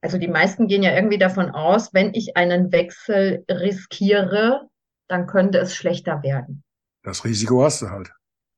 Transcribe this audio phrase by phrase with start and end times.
[0.00, 4.68] Also die meisten gehen ja irgendwie davon aus, wenn ich einen Wechsel riskiere,
[5.08, 6.62] dann könnte es schlechter werden.
[7.02, 8.12] Das Risiko hast du halt.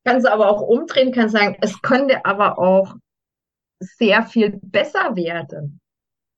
[0.05, 2.95] Kannst du aber auch umdrehen, kannst sagen, es könnte aber auch
[3.79, 5.79] sehr viel besser werden.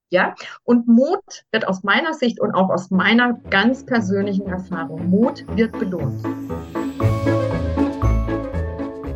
[0.10, 5.44] Ja, und Mut wird aus meiner Sicht und auch aus meiner ganz persönlichen Erfahrung, Mut
[5.58, 6.24] wird belohnt.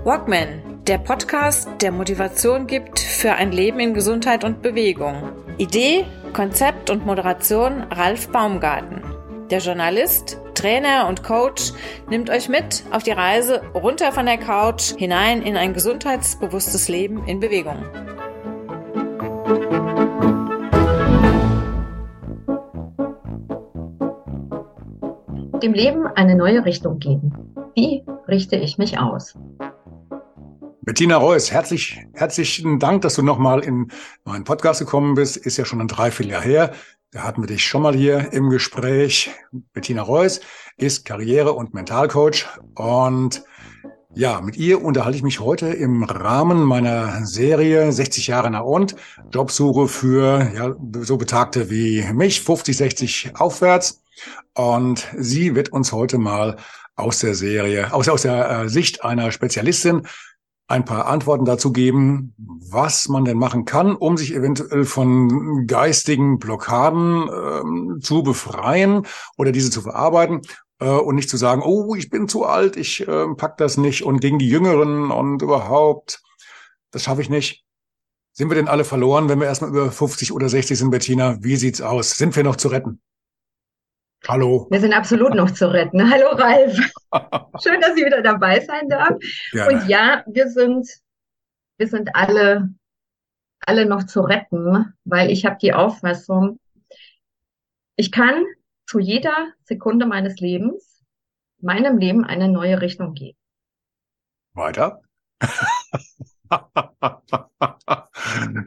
[0.03, 5.21] Walkman, der Podcast, der Motivation gibt für ein Leben in Gesundheit und Bewegung.
[5.57, 9.01] Idee, Konzept und Moderation Ralf Baumgarten.
[9.49, 11.73] Der Journalist, Trainer und Coach
[12.09, 17.27] nimmt euch mit auf die Reise runter von der Couch hinein in ein gesundheitsbewusstes Leben
[17.27, 17.83] in Bewegung.
[25.61, 27.33] Dem Leben eine neue Richtung geben.
[27.75, 29.35] Wie richte ich mich aus?
[30.87, 33.91] Bettina Reuss, herzlich, herzlichen Dank, dass du nochmal in
[34.23, 35.35] meinen Podcast gekommen bist.
[35.35, 36.71] Ist ja schon ein Dreivierteljahr her.
[37.11, 39.29] Da hatten wir dich schon mal hier im Gespräch.
[39.73, 40.39] Bettina Reuss
[40.77, 43.43] ist Karriere- und Mentalcoach und
[44.13, 48.95] ja, mit ihr unterhalte ich mich heute im Rahmen meiner Serie 60 Jahre nach und
[49.29, 54.03] Jobsuche für ja, so Betagte wie mich, 50, 60 aufwärts.
[54.53, 56.55] Und sie wird uns heute mal
[56.95, 60.07] aus der Serie, aus, aus der äh, Sicht einer Spezialistin
[60.67, 66.39] ein paar Antworten dazu geben, was man denn machen kann, um sich eventuell von geistigen
[66.39, 69.07] Blockaden ähm, zu befreien
[69.37, 70.41] oder diese zu verarbeiten
[70.79, 74.03] äh, und nicht zu sagen, oh, ich bin zu alt, ich äh, pack das nicht
[74.03, 76.21] und gegen die Jüngeren und überhaupt,
[76.91, 77.63] das schaffe ich nicht.
[78.33, 81.37] Sind wir denn alle verloren, wenn wir erstmal über 50 oder 60 sind, Bettina?
[81.41, 82.11] Wie sieht's aus?
[82.11, 83.01] Sind wir noch zu retten?
[84.25, 84.67] Hallo.
[84.69, 85.99] Wir sind absolut noch zu retten.
[86.11, 86.77] Hallo Ralf.
[87.63, 89.17] Schön, dass ich wieder dabei sein darf.
[89.51, 89.73] Gerne.
[89.73, 90.89] Und ja, wir sind,
[91.77, 92.73] wir sind alle,
[93.61, 96.59] alle noch zu retten, weil ich habe die Auffassung,
[97.95, 98.43] ich kann
[98.85, 101.03] zu jeder Sekunde meines Lebens
[101.59, 103.37] meinem Leben eine neue Richtung geben.
[104.53, 105.01] Weiter.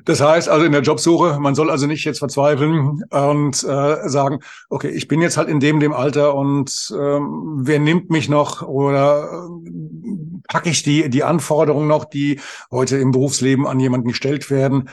[0.04, 4.40] Das heißt also in der Jobsuche, man soll also nicht jetzt verzweifeln und äh, sagen,
[4.70, 8.62] okay, ich bin jetzt halt in dem, dem Alter und ähm, wer nimmt mich noch
[8.62, 14.50] oder äh, packe ich die, die Anforderungen noch, die heute im Berufsleben an jemanden gestellt
[14.50, 14.88] werden.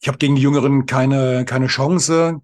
[0.00, 2.40] Ich habe gegen die Jüngeren keine, keine Chance.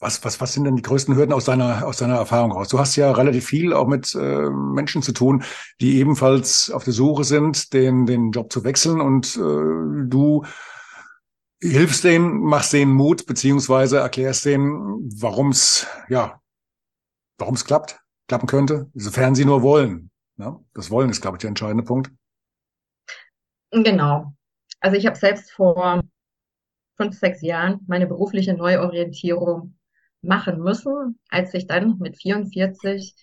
[0.00, 2.68] Was, was, was sind denn die größten Hürden aus deiner, aus deiner Erfahrung raus?
[2.68, 5.42] Du hast ja relativ viel auch mit äh, Menschen zu tun,
[5.80, 10.44] die ebenfalls auf der Suche sind, den, den Job zu wechseln und äh, du
[11.60, 16.40] hilfst denen, machst denen Mut, beziehungsweise erklärst denen, warum es, ja,
[17.38, 20.10] warum es klappt, klappen könnte, sofern sie nur wollen.
[20.36, 20.50] Ja?
[20.50, 20.64] Ne?
[20.74, 22.12] Das Wollen ist, glaube ich, der entscheidende Punkt.
[23.72, 24.32] Genau.
[24.80, 26.02] Also ich habe selbst vor
[26.96, 29.77] fünf, sechs Jahren meine berufliche Neuorientierung
[30.22, 33.14] machen müssen, als ich dann mit 44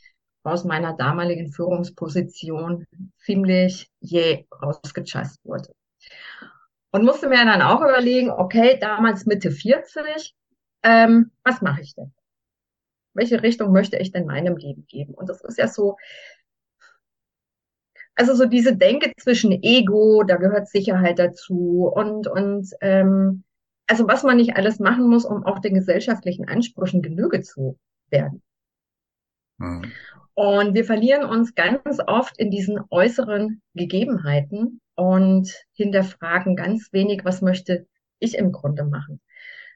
[0.43, 2.85] aus meiner damaligen Führungsposition
[3.17, 5.73] ziemlich je rausgechast wurde.
[6.91, 10.33] Und musste mir dann auch überlegen, okay, damals Mitte 40,
[10.83, 12.13] ähm, was mache ich denn?
[13.13, 15.13] Welche Richtung möchte ich denn meinem Leben geben?
[15.13, 15.97] Und das ist ja so,
[18.15, 23.43] also so diese Denke zwischen Ego, da gehört Sicherheit dazu und, und ähm,
[23.87, 27.77] also was man nicht alles machen muss, um auch den gesellschaftlichen Ansprüchen Genüge zu
[28.09, 28.41] werden.
[29.57, 29.91] Mhm.
[30.33, 37.41] Und wir verlieren uns ganz oft in diesen äußeren Gegebenheiten und hinterfragen ganz wenig, was
[37.41, 37.87] möchte
[38.19, 39.21] ich im Grunde machen.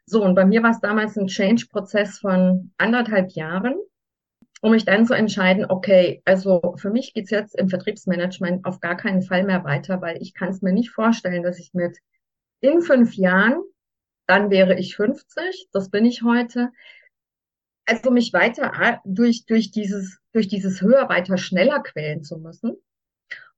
[0.06, 3.76] So, und bei mir war es damals ein Change-Prozess von anderthalb Jahren,
[4.62, 8.98] um mich dann zu entscheiden, okay, also für mich geht's jetzt im Vertriebsmanagement auf gar
[8.98, 11.98] keinen Fall mehr weiter, weil ich kann es mir nicht vorstellen, dass ich mit
[12.60, 13.62] in fünf Jahren
[14.30, 16.70] dann wäre ich 50, das bin ich heute.
[17.88, 22.78] Also mich weiter durch, durch dieses, durch dieses höher, weiter, schneller quälen zu müssen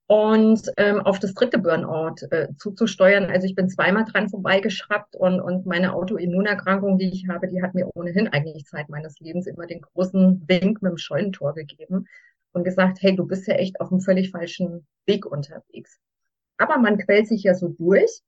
[0.07, 3.25] und ähm, auf das dritte Burnout äh, zuzusteuern.
[3.25, 7.75] Also ich bin zweimal dran vorbeigeschraubt und, und meine Autoimmunerkrankung, die ich habe, die hat
[7.75, 12.07] mir ohnehin eigentlich Zeit meines Lebens immer den großen Wink mit dem Scheunentor gegeben
[12.53, 15.99] und gesagt, hey, du bist ja echt auf einem völlig falschen Weg unterwegs.
[16.57, 18.21] Aber man quält sich ja so durch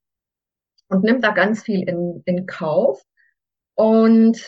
[0.90, 3.02] und nimmt da ganz viel in, in Kauf
[3.76, 4.40] und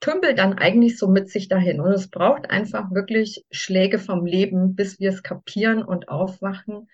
[0.00, 1.80] tümpelt dann eigentlich so mit sich dahin.
[1.80, 6.88] Und es braucht einfach wirklich Schläge vom Leben, bis wir es kapieren und aufwachen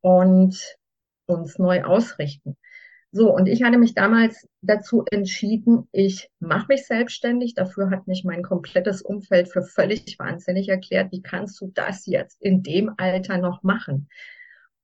[0.00, 0.76] und
[1.26, 2.56] uns neu ausrichten.
[3.12, 7.54] So, und ich hatte mich damals dazu entschieden, ich mache mich selbstständig.
[7.54, 11.12] Dafür hat mich mein komplettes Umfeld für völlig wahnsinnig erklärt.
[11.12, 14.08] Wie kannst du das jetzt in dem Alter noch machen?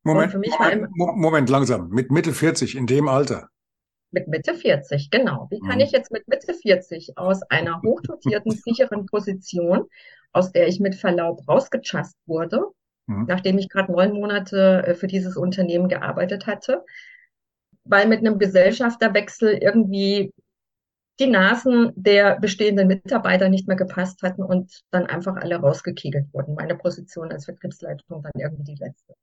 [0.05, 1.89] Moment, Moment, Moment, langsam.
[1.91, 3.49] Mit Mitte 40 in dem Alter.
[4.11, 5.47] Mit Mitte 40, genau.
[5.51, 5.83] Wie kann mhm.
[5.83, 9.87] ich jetzt mit Mitte 40 aus einer hochdotierten, sicheren Position,
[10.33, 12.63] aus der ich mit Verlaub rausgechast wurde,
[13.07, 13.27] mhm.
[13.29, 16.85] nachdem ich gerade neun Monate äh, für dieses Unternehmen gearbeitet hatte,
[17.85, 20.33] weil mit einem Gesellschafterwechsel irgendwie
[21.21, 26.55] die Nasen der bestehenden Mitarbeiter nicht mehr gepasst hatten und dann einfach alle rausgekegelt wurden.
[26.55, 29.15] Meine Position als Vertriebsleitung dann irgendwie die letzte.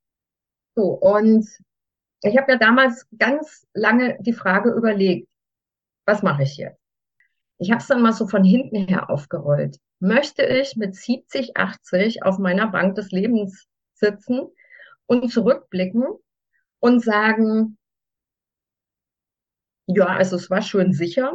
[0.76, 1.48] So, und
[2.22, 5.28] ich habe ja damals ganz lange die Frage überlegt,
[6.06, 6.80] was mache ich jetzt?
[7.60, 9.78] Ich habe es dann mal so von hinten her aufgerollt.
[10.00, 14.48] Möchte ich mit 70, 80 auf meiner Bank des Lebens sitzen
[15.08, 16.06] und zurückblicken
[16.80, 17.78] und sagen,
[19.88, 21.34] ja, also es war schön sicher,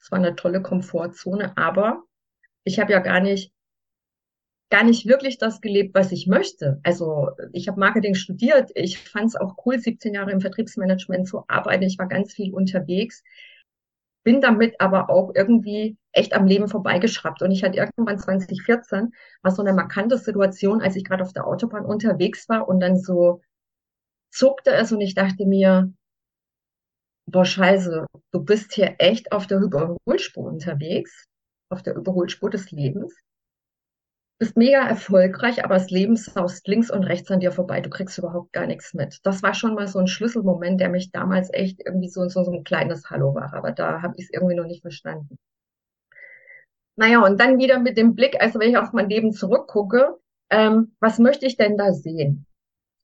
[0.00, 2.04] es war eine tolle Komfortzone, aber
[2.64, 3.52] ich habe ja gar nicht
[4.70, 6.80] gar nicht wirklich das gelebt, was ich möchte.
[6.82, 11.44] Also ich habe Marketing studiert, ich fand es auch cool, 17 Jahre im Vertriebsmanagement zu
[11.48, 11.84] arbeiten.
[11.84, 13.22] Ich war ganz viel unterwegs,
[14.24, 17.42] bin damit aber auch irgendwie echt am Leben vorbeigeschraubt.
[17.42, 19.12] Und ich hatte irgendwann 2014
[19.42, 22.96] war so eine markante Situation, als ich gerade auf der Autobahn unterwegs war und dann
[22.98, 23.42] so
[24.30, 25.92] zuckte es und ich dachte mir,
[27.26, 31.26] boah, scheiße, du bist hier echt auf der Überholspur unterwegs,
[31.70, 33.14] auf der Überholspur des Lebens.
[34.38, 37.80] Bist mega erfolgreich, aber das Leben saust links und rechts an dir vorbei.
[37.80, 39.20] Du kriegst überhaupt gar nichts mit.
[39.24, 42.50] Das war schon mal so ein Schlüsselmoment, der mich damals echt irgendwie so, so, so
[42.52, 43.54] ein kleines Hallo war.
[43.54, 45.38] Aber da habe ich es irgendwie noch nicht verstanden.
[46.96, 50.16] Naja, und dann wieder mit dem Blick, also wenn ich auf mein Leben zurückgucke,
[50.50, 52.46] ähm, was möchte ich denn da sehen?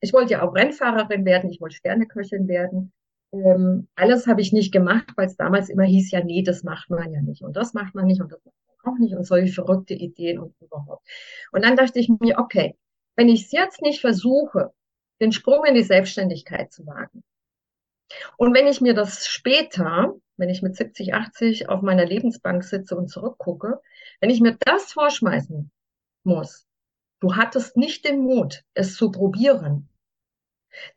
[0.01, 2.93] Ich wollte ja auch Rennfahrerin werden, ich wollte Sterneköchin werden.
[3.33, 6.91] Ähm, alles habe ich nicht gemacht, weil es damals immer hieß, ja, nee, das macht
[6.91, 9.25] man ja nicht und das macht man nicht und das macht man auch nicht und
[9.25, 11.07] solche verrückte Ideen und überhaupt.
[11.53, 12.77] Und dann dachte ich mir, okay,
[13.17, 14.73] wenn ich es jetzt nicht versuche,
[15.21, 17.23] den Sprung in die Selbstständigkeit zu wagen,
[18.37, 22.97] und wenn ich mir das später, wenn ich mit 70, 80 auf meiner Lebensbank sitze
[22.97, 23.81] und zurückgucke,
[24.21, 25.71] wenn ich mir das vorschmeißen
[26.25, 26.67] muss,
[27.21, 29.90] du hattest nicht den Mut, es zu probieren,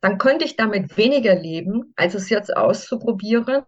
[0.02, 3.64] dann könnte ich damit weniger leben, als es jetzt auszuprobieren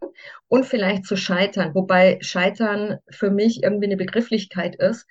[0.47, 1.73] und vielleicht zu scheitern.
[1.75, 5.07] Wobei Scheitern für mich irgendwie eine Begrifflichkeit ist,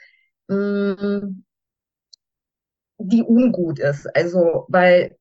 [0.49, 1.43] mm,
[2.99, 4.06] die ungut ist.
[4.17, 5.17] Also, weil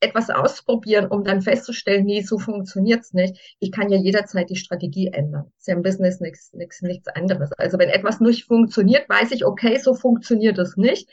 [0.00, 3.56] etwas ausprobieren, um dann festzustellen, nee, so funktioniert's nicht.
[3.58, 5.50] Ich kann ja jederzeit die Strategie ändern.
[5.58, 7.52] Ist ja im Business nichts, nichts, nichts anderes.
[7.52, 11.08] Also wenn etwas nicht funktioniert, weiß ich, okay, so funktioniert es nicht.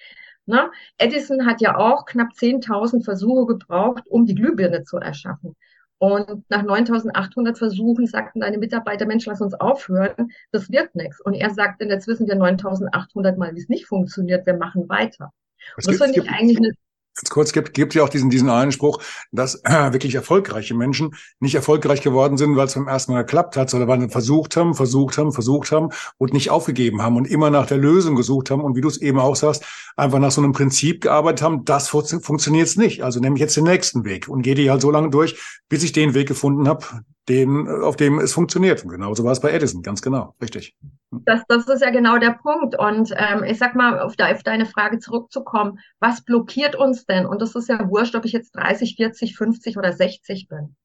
[0.46, 0.72] Ne?
[0.98, 5.56] Edison hat ja auch knapp 10.000 Versuche gebraucht, um die Glühbirne zu erschaffen.
[6.00, 11.22] Und nach 9.800 Versuchen sagten deine Mitarbeiter, Mensch, lass uns aufhören, das wird nichts.
[11.22, 15.32] Und er sagte, jetzt wissen wir 9.800 Mal, wie es nicht funktioniert, wir machen weiter.
[15.78, 16.72] Und das finde ich eigentlich eine
[17.16, 19.02] Ganz kurz gibt, gibt ja auch diesen, diesen einen Spruch,
[19.34, 23.58] dass äh, wirklich erfolgreiche Menschen nicht erfolgreich geworden sind, weil es beim ersten Mal geklappt
[23.58, 27.26] hat, sondern weil sie versucht haben, versucht haben, versucht haben und nicht aufgegeben haben und
[27.26, 29.66] immer nach der Lösung gesucht haben und wie du es eben auch sagst,
[29.98, 33.04] einfach nach so einem Prinzip gearbeitet haben, das fun funktioniert nicht.
[33.04, 35.38] Also nehme ich jetzt den nächsten Weg und gehe die halt so lange durch,
[35.68, 36.86] bis ich den Weg gefunden habe,
[37.30, 38.84] den, auf dem es funktioniert.
[38.84, 40.76] Und genauso war es bei Edison, ganz genau, richtig.
[41.12, 42.78] Das, das ist ja genau der Punkt.
[42.78, 47.26] Und ähm, ich sag mal, auf, de, auf deine Frage zurückzukommen, was blockiert uns denn?
[47.26, 50.76] Und das ist ja wurscht, ob ich jetzt 30, 40, 50 oder 60 bin.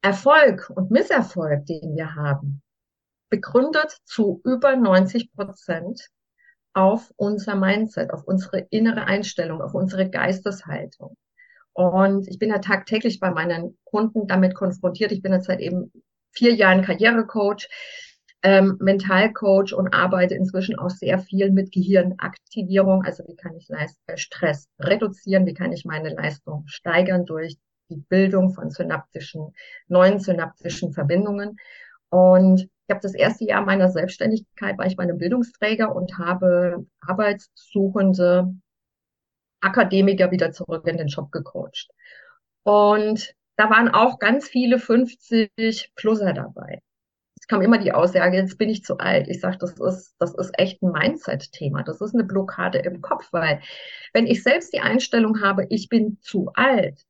[0.00, 2.62] Erfolg und Misserfolg, den wir haben,
[3.30, 6.08] begründet zu über 90 Prozent
[6.72, 11.16] auf unser Mindset, auf unsere innere Einstellung, auf unsere Geisteshaltung.
[11.78, 15.12] Und ich bin ja tagtäglich bei meinen Kunden damit konfrontiert.
[15.12, 15.92] Ich bin jetzt seit eben
[16.32, 17.68] vier Jahren Karrierecoach,
[18.42, 23.04] ähm, Mentalcoach und arbeite inzwischen auch sehr viel mit Gehirnaktivierung.
[23.04, 25.46] Also wie kann ich Leist äh, Stress reduzieren?
[25.46, 27.56] Wie kann ich meine Leistung steigern durch
[27.90, 29.54] die Bildung von synaptischen,
[29.86, 31.58] neuen synaptischen Verbindungen?
[32.10, 36.84] Und ich habe das erste Jahr meiner Selbstständigkeit war ich bei einem Bildungsträger und habe
[37.02, 38.52] Arbeitssuchende
[39.60, 41.88] Akademiker wieder zurück in den Job gecoacht.
[42.62, 46.80] Und da waren auch ganz viele 50 Pluser dabei.
[47.40, 49.28] Es kam immer die Aussage, jetzt bin ich zu alt.
[49.28, 51.82] Ich sage, das ist, das ist echt ein Mindset-Thema.
[51.82, 53.60] Das ist eine Blockade im Kopf, weil
[54.12, 57.04] wenn ich selbst die Einstellung habe, ich bin zu alt,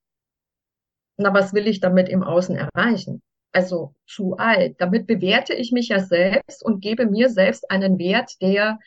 [1.17, 3.23] na, was will ich damit im Außen erreichen?
[3.53, 4.77] Also zu alt.
[4.81, 8.79] Damit bewerte ich mich ja selbst und gebe mir selbst einen Wert, der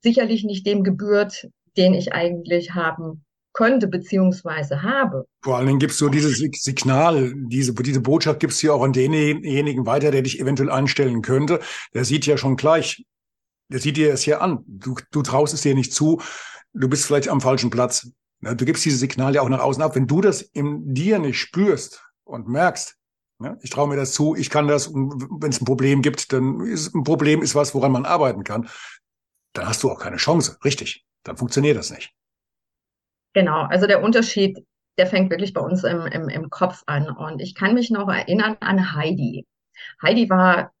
[0.00, 5.26] sicherlich nicht dem gebührt, den ich eigentlich haben könnte beziehungsweise habe.
[5.42, 9.86] Vor allen Dingen gibst du dieses Signal, diese, diese Botschaft gibst du auch an denjenigen
[9.86, 11.60] weiter, der dich eventuell einstellen könnte.
[11.94, 13.04] Der sieht ja schon gleich,
[13.68, 14.60] der sieht dir es ja an.
[14.66, 16.20] Du, du traust es dir nicht zu,
[16.72, 18.10] du bist vielleicht am falschen Platz.
[18.40, 19.94] Du gibst dieses Signal ja auch nach außen ab.
[19.94, 22.96] Wenn du das in dir nicht spürst und merkst,
[23.38, 26.60] ne, ich traue mir das zu, ich kann das, wenn es ein Problem gibt, dann
[26.60, 28.68] ist ein Problem ist was, woran man arbeiten kann,
[29.52, 31.04] dann hast du auch keine Chance, richtig.
[31.24, 32.12] Dann funktioniert das nicht.
[33.32, 34.58] Genau, also der Unterschied,
[34.98, 37.10] der fängt wirklich bei uns im, im, im Kopf an.
[37.10, 39.46] Und ich kann mich noch erinnern an Heidi.
[40.02, 40.72] Heidi war,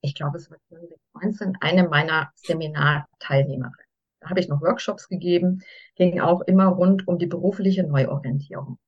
[0.00, 3.86] ich glaube, es war 2019, eine meiner Seminarteilnehmerinnen.
[4.20, 5.62] Da habe ich noch Workshops gegeben,
[5.94, 8.78] ging auch immer rund um die berufliche Neuorientierung.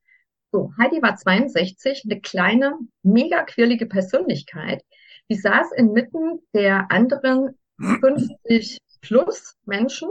[0.51, 4.83] So, Heidi war 62, eine kleine, mega quirlige Persönlichkeit.
[5.29, 10.11] Die saß inmitten der anderen 50 plus Menschen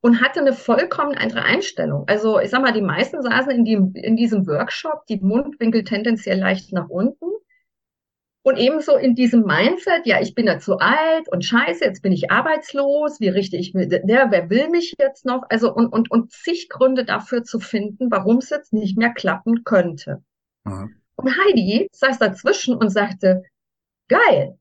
[0.00, 2.04] und hatte eine vollkommen andere Einstellung.
[2.06, 6.38] Also ich sag mal, die meisten saßen in, die, in diesem Workshop, die Mundwinkel tendenziell
[6.38, 7.26] leicht nach unten.
[8.42, 12.12] Und ebenso in diesem Mindset, ja, ich bin ja zu alt und scheiße, jetzt bin
[12.12, 15.42] ich arbeitslos, wie richte ich mir, wer, wer will mich jetzt noch?
[15.48, 19.64] Also und, und, und zig Gründe dafür zu finden, warum es jetzt nicht mehr klappen
[19.64, 20.22] könnte.
[20.62, 20.94] Mhm.
[21.16, 23.42] Und Heidi saß dazwischen und sagte,
[24.06, 24.58] geil,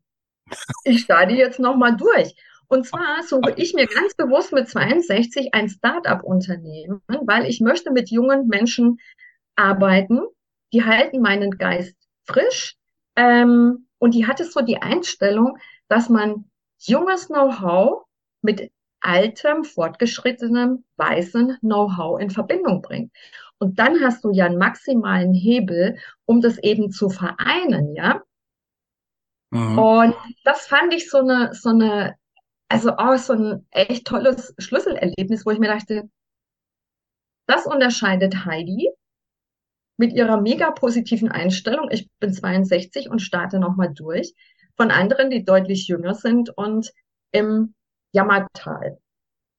[0.83, 2.35] ich starte jetzt nochmal durch.
[2.67, 8.09] Und zwar suche ich mir ganz bewusst mit 62 ein Start-up-Unternehmen, weil ich möchte mit
[8.09, 8.99] jungen Menschen
[9.55, 10.21] arbeiten.
[10.73, 11.95] Die halten meinen Geist
[12.25, 12.75] frisch.
[13.15, 15.57] Ähm, und die hatte so die Einstellung,
[15.87, 18.05] dass man junges Know-how
[18.41, 23.11] mit altem, fortgeschrittenem, weißen Know-how in Verbindung bringt.
[23.59, 28.21] Und dann hast du ja einen maximalen Hebel, um das eben zu vereinen, ja.
[29.51, 29.77] Mhm.
[29.77, 32.15] Und das fand ich so eine, so eine
[32.69, 36.09] also auch so ein echt tolles Schlüsselerlebnis, wo ich mir dachte,
[37.47, 38.89] das unterscheidet Heidi
[39.97, 41.89] mit ihrer mega positiven Einstellung.
[41.91, 44.33] Ich bin 62 und starte nochmal durch
[44.75, 46.91] von anderen, die deutlich jünger sind und
[47.31, 47.75] im
[48.11, 48.97] Jammertal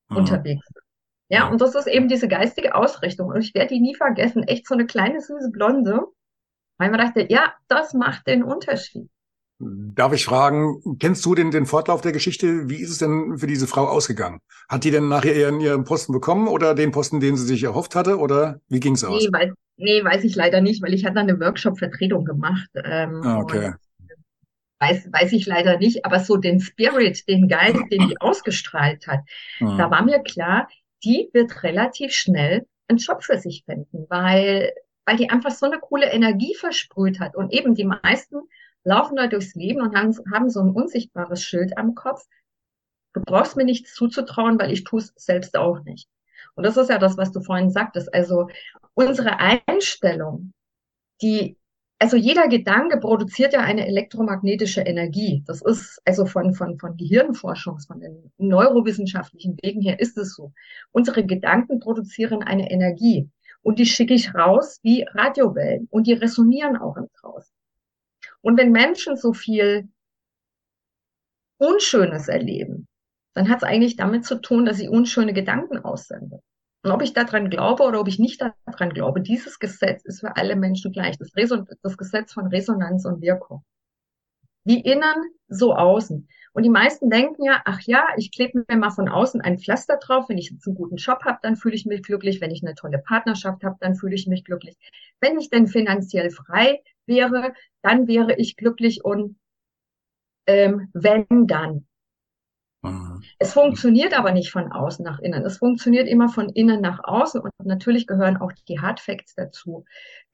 [0.08, 0.16] mhm.
[0.16, 0.82] unterwegs sind.
[1.28, 3.28] Ja, und das ist eben diese geistige Ausrichtung.
[3.28, 4.44] Und ich werde die nie vergessen.
[4.44, 6.02] Echt so eine kleine, süße Blonde.
[6.78, 9.10] Weil man dachte, ja, das macht den Unterschied.
[9.58, 12.68] Darf ich fragen, kennst du den, den Fortlauf der Geschichte?
[12.68, 14.40] Wie ist es denn für diese Frau ausgegangen?
[14.68, 17.94] Hat die denn nachher ihren, ihren Posten bekommen oder den Posten, den sie sich erhofft
[17.94, 18.18] hatte?
[18.18, 19.22] Oder wie ging es aus?
[19.22, 22.68] Nee, weiß, nee, weiß ich leider nicht, weil ich hatte eine Workshop-Vertretung gemacht.
[22.84, 23.72] Ähm, ah, okay.
[24.78, 29.20] Weiß, weiß ich leider nicht, aber so den Spirit, den Geist, den die ausgestrahlt hat,
[29.58, 29.78] mhm.
[29.78, 30.68] da war mir klar,
[31.02, 34.72] die wird relativ schnell einen Job für sich finden, weil,
[35.06, 37.34] weil die einfach so eine coole Energie versprüht hat.
[37.34, 38.42] Und eben die meisten
[38.86, 42.24] laufen da durchs Leben und haben, haben so ein unsichtbares Schild am Kopf.
[43.12, 46.08] Du brauchst mir nichts zuzutrauen, weil ich tue es selbst auch nicht.
[46.54, 48.14] Und das ist ja das, was du vorhin sagtest.
[48.14, 48.48] Also
[48.94, 50.52] unsere Einstellung,
[51.20, 51.56] die,
[51.98, 55.42] also jeder Gedanke produziert ja eine elektromagnetische Energie.
[55.46, 60.52] Das ist also von, von, von Gehirnforschung, von den neurowissenschaftlichen Wegen her ist es so.
[60.92, 63.28] Unsere Gedanken produzieren eine Energie
[63.62, 67.52] und die schicke ich raus wie Radiowellen und die resonieren auch im Draußen.
[68.46, 69.88] Und wenn Menschen so viel
[71.58, 72.86] Unschönes erleben,
[73.34, 76.38] dann hat es eigentlich damit zu tun, dass sie unschöne Gedanken aussenden.
[76.84, 80.36] Und ob ich daran glaube oder ob ich nicht daran glaube, dieses Gesetz ist für
[80.36, 81.18] alle Menschen gleich.
[81.18, 81.32] Das,
[81.82, 83.64] das Gesetz von Resonanz und Wirkung.
[84.62, 86.28] Wie innen, so außen.
[86.52, 89.96] Und die meisten denken ja, ach ja, ich klebe mir mal von außen ein Pflaster
[89.96, 90.28] drauf.
[90.28, 92.40] Wenn ich jetzt einen guten Job habe, dann fühle ich mich glücklich.
[92.40, 94.76] Wenn ich eine tolle Partnerschaft habe, dann fühle ich mich glücklich.
[95.20, 99.38] Wenn ich denn finanziell frei wäre, dann wäre ich glücklich und
[100.46, 101.86] ähm, wenn dann.
[102.82, 103.22] Mhm.
[103.38, 105.44] Es funktioniert aber nicht von außen nach innen.
[105.44, 109.84] Es funktioniert immer von innen nach außen und natürlich gehören auch die Hard Facts dazu,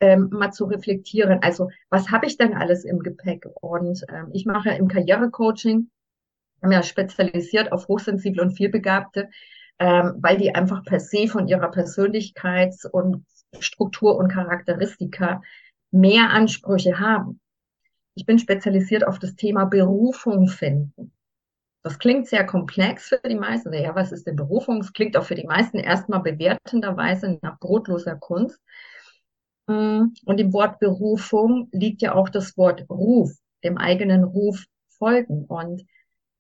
[0.01, 1.39] ähm, mal zu reflektieren.
[1.43, 3.47] Also was habe ich denn alles im Gepäck?
[3.61, 5.91] Und ähm, ich mache ja im Karrierecoaching,
[6.63, 9.31] haben ja spezialisiert auf hochsensible und vielbegabte,
[9.79, 13.25] ähm, weil die einfach per se von ihrer Persönlichkeits- und
[13.59, 15.43] Struktur und Charakteristika
[15.93, 17.41] mehr Ansprüche haben.
[18.15, 21.13] Ich bin spezialisiert auf das Thema Berufung finden.
[21.83, 23.73] Das klingt sehr komplex für die meisten.
[23.73, 24.81] Ja, was ist denn Berufung?
[24.81, 28.61] Es klingt auch für die meisten erstmal bewertenderweise nach brotloser Kunst.
[29.67, 33.33] Mm, und im Wort Berufung liegt ja auch das Wort Ruf,
[33.65, 34.65] dem eigenen Ruf
[34.99, 35.45] folgen.
[35.47, 35.85] Und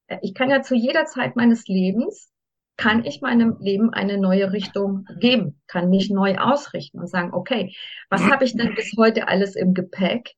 [0.06, 2.31] äh, ich kann ja zu jeder Zeit meines Lebens,
[2.76, 7.74] kann ich meinem Leben eine neue Richtung geben, kann mich neu ausrichten und sagen, okay,
[8.10, 10.34] was habe ich denn bis heute alles im Gepäck?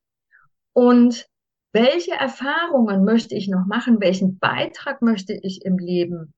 [0.73, 1.27] Und
[1.73, 3.99] welche Erfahrungen möchte ich noch machen?
[3.99, 6.33] Welchen Beitrag möchte ich im Leben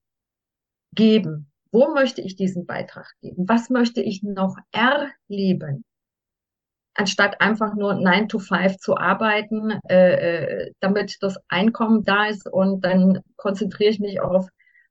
[0.94, 1.50] geben?
[1.70, 3.48] Wo möchte ich diesen Beitrag geben?
[3.48, 5.84] Was möchte ich noch erleben?
[6.94, 12.48] Anstatt einfach nur 9 to 5 zu arbeiten, äh, äh, damit das Einkommen da ist
[12.50, 14.48] und dann konzentriere ich mich auf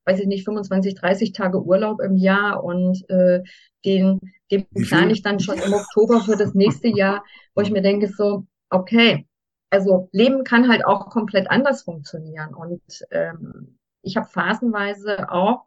[0.08, 3.44] weiß ich nicht, 25, 30 Tage Urlaub im Jahr und äh,
[3.86, 7.24] den, den plane ich dann schon im Oktober für das nächste Jahr,
[7.54, 9.28] wo ich mir denke so, okay,
[9.70, 12.54] also Leben kann halt auch komplett anders funktionieren.
[12.54, 15.66] Und ähm, ich habe phasenweise auch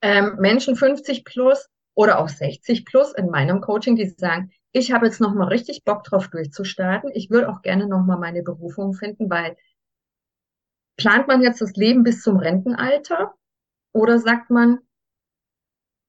[0.00, 5.06] ähm, Menschen 50 plus oder auch 60 plus in meinem Coaching, die sagen, ich habe
[5.06, 7.10] jetzt noch mal richtig Bock drauf durchzustarten.
[7.14, 9.56] Ich würde auch gerne noch mal meine Berufung finden, weil
[10.96, 13.34] plant man jetzt das Leben bis zum Rentenalter
[13.92, 14.80] oder sagt man,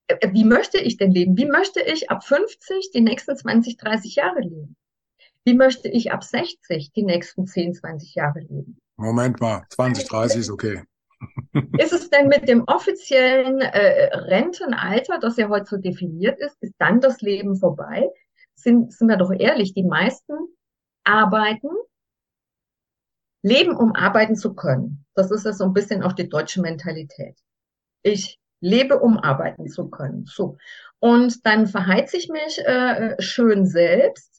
[0.08, 1.38] äh, wie möchte ich denn leben?
[1.38, 4.76] Wie möchte ich ab 50 die nächsten 20, 30 Jahre leben?
[5.44, 8.80] Wie möchte ich ab 60 die nächsten 10, 20 Jahre leben?
[8.98, 10.84] Moment mal, 20, 30 ist okay.
[11.78, 16.74] Ist es denn mit dem offiziellen äh, Rentenalter, das ja heute so definiert ist, ist
[16.78, 18.10] dann das Leben vorbei?
[18.54, 20.34] Sind, sind wir doch ehrlich, die meisten
[21.06, 21.70] arbeiten,
[23.46, 25.06] leben, um arbeiten zu können.
[25.14, 27.38] Das ist ja so ein bisschen auch die deutsche Mentalität.
[28.02, 30.26] Ich lebe, um arbeiten zu können.
[30.26, 30.58] So.
[31.00, 34.36] Und dann verheize ich mich äh, schön selbst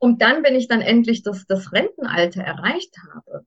[0.00, 3.44] um dann, wenn ich dann endlich das, das Rentenalter erreicht habe,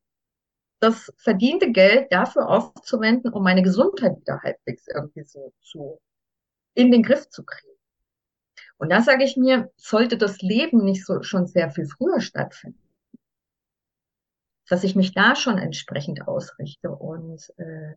[0.80, 6.00] das verdiente Geld dafür aufzuwenden, um meine Gesundheit wieder halbwegs irgendwie so zu,
[6.76, 7.74] in den Griff zu kriegen.
[8.78, 12.83] Und da sage ich mir, sollte das Leben nicht so schon sehr viel früher stattfinden,
[14.70, 17.94] dass ich mich da schon entsprechend ausrichte und äh,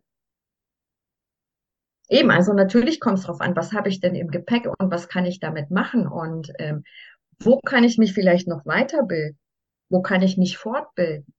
[2.08, 5.08] Eben, also natürlich kommt es darauf an, was habe ich denn im Gepäck und was
[5.08, 6.84] kann ich damit machen und ähm,
[7.40, 9.38] wo kann ich mich vielleicht noch weiterbilden?
[9.88, 11.32] Wo kann ich mich fortbilden?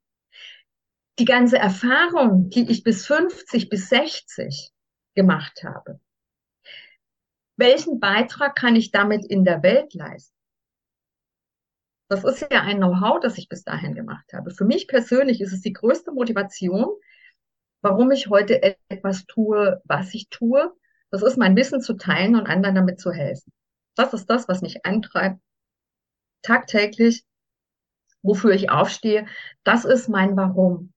[1.20, 4.72] Die ganze Erfahrung, die ich bis 50, bis 60
[5.16, 6.00] gemacht habe.
[7.56, 10.37] Welchen Beitrag kann ich damit in der Welt leisten?
[12.10, 14.52] Das ist ja ein Know-how, das ich bis dahin gemacht habe.
[14.52, 16.88] Für mich persönlich ist es die größte Motivation,
[17.82, 20.74] warum ich heute etwas tue, was ich tue.
[21.12, 23.52] Das ist mein Wissen zu teilen und anderen damit zu helfen.
[23.96, 25.40] Das ist das, was mich antreibt,
[26.44, 27.26] tagtäglich,
[28.22, 29.26] wofür ich aufstehe,
[29.64, 30.94] das ist mein Warum.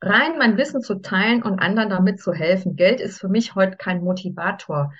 [0.00, 2.76] Rein mein Wissen zu teilen und anderen damit zu helfen.
[2.76, 4.92] Geld ist für mich heute kein Motivator.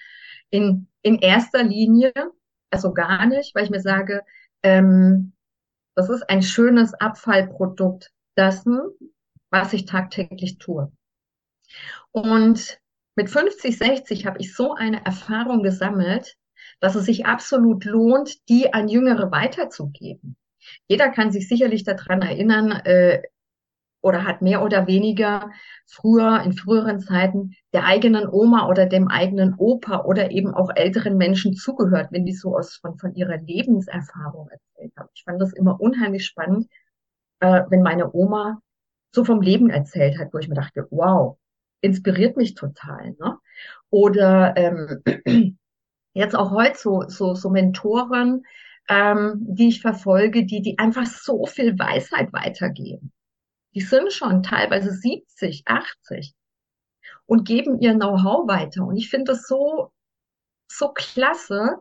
[0.50, 2.12] In, in erster Linie,
[2.70, 4.22] also gar nicht, weil ich mir sage,
[4.62, 5.32] ähm,
[5.94, 8.80] das ist ein schönes Abfallprodukt dessen,
[9.50, 10.92] was ich tagtäglich tue.
[12.10, 12.80] Und
[13.14, 16.36] mit 50, 60 habe ich so eine Erfahrung gesammelt,
[16.80, 20.36] dass es sich absolut lohnt, die an Jüngere weiterzugeben.
[20.88, 23.22] Jeder kann sich sicherlich daran erinnern äh,
[24.00, 25.50] oder hat mehr oder weniger
[25.86, 31.16] früher, in früheren Zeiten, der eigenen Oma oder dem eigenen Opa oder eben auch älteren
[31.16, 35.08] Menschen zugehört, wenn die so aus von, von ihrer Lebenserfahrung erzählt haben.
[35.14, 36.68] Ich fand das immer unheimlich spannend,
[37.40, 38.60] äh, wenn meine Oma
[39.12, 41.38] so vom Leben erzählt hat, wo ich mir dachte, wow,
[41.80, 43.16] inspiriert mich total.
[43.18, 43.38] Ne?
[43.90, 45.58] Oder ähm,
[46.14, 48.44] jetzt auch heute so, so, so Mentoren,
[48.88, 53.12] ähm, die ich verfolge, die, die einfach so viel Weisheit weitergeben.
[53.76, 56.32] Die sind schon teilweise 70, 80
[57.26, 58.86] und geben ihr Know-how weiter.
[58.86, 59.92] Und ich finde das so,
[60.66, 61.76] so klasse,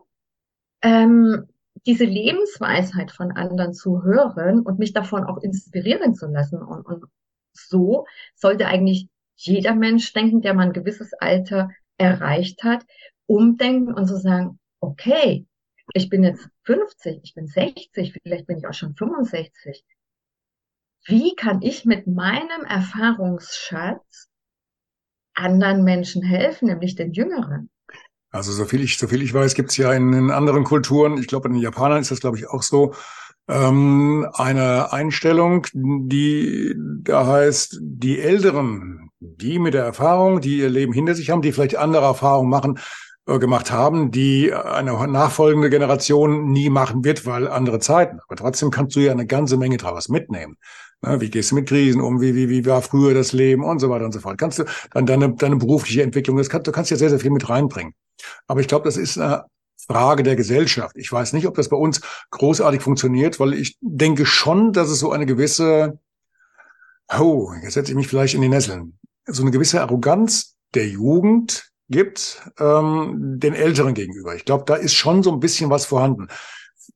[0.82, 1.46] ähm,
[1.86, 6.62] diese Lebensweisheit von anderen zu hören und mich davon auch inspirieren zu lassen.
[6.62, 7.06] Und, und
[7.54, 8.04] so
[8.34, 12.84] sollte eigentlich jeder Mensch denken, der mal ein gewisses Alter erreicht hat,
[13.24, 15.46] umdenken und so sagen, okay,
[15.94, 19.82] ich bin jetzt 50, ich bin 60, vielleicht bin ich auch schon 65.
[21.06, 24.28] Wie kann ich mit meinem Erfahrungsschatz
[25.34, 27.70] anderen Menschen helfen, nämlich den Jüngeren?
[28.30, 31.16] Also so viel ich, so viel ich weiß, gibt es ja in, in, anderen Kulturen,
[31.18, 32.94] ich glaube, in den Japanern ist das, glaube ich, auch so,
[33.48, 40.92] ähm, eine Einstellung, die da heißt, die Älteren, die mit der Erfahrung, die ihr Leben
[40.92, 42.78] hinter sich haben, die vielleicht andere Erfahrungen machen,
[43.26, 48.20] äh, gemacht haben, die eine nachfolgende Generation nie machen wird, weil andere Zeiten.
[48.26, 50.56] Aber trotzdem kannst du ja eine ganze Menge daraus mitnehmen.
[51.02, 52.20] Wie gehst du mit Krisen um?
[52.20, 54.38] Wie, wie, wie war früher das Leben und so weiter und so fort.
[54.38, 57.30] Kannst du dann deine, deine berufliche Entwicklung, das kannst, du kannst ja sehr, sehr viel
[57.30, 57.94] mit reinbringen.
[58.46, 59.44] Aber ich glaube, das ist eine
[59.86, 60.96] Frage der Gesellschaft.
[60.96, 64.98] Ich weiß nicht, ob das bei uns großartig funktioniert, weil ich denke schon, dass es
[64.98, 65.98] so eine gewisse,
[67.16, 71.70] oh, jetzt setze ich mich vielleicht in die Nesseln, so eine gewisse Arroganz der Jugend
[71.88, 74.34] gibt ähm, den Älteren gegenüber.
[74.34, 76.28] Ich glaube, da ist schon so ein bisschen was vorhanden.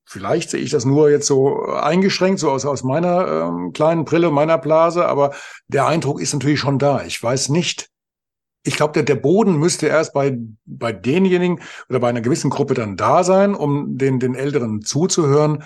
[0.05, 4.31] Vielleicht sehe ich das nur jetzt so eingeschränkt, so aus, aus meiner ähm, kleinen Brille,
[4.31, 5.33] meiner Blase, aber
[5.69, 7.03] der Eindruck ist natürlich schon da.
[7.05, 7.89] Ich weiß nicht.
[8.63, 12.75] Ich glaube, der, der Boden müsste erst bei, bei denjenigen oder bei einer gewissen Gruppe
[12.75, 15.65] dann da sein, um den, den Älteren zuzuhören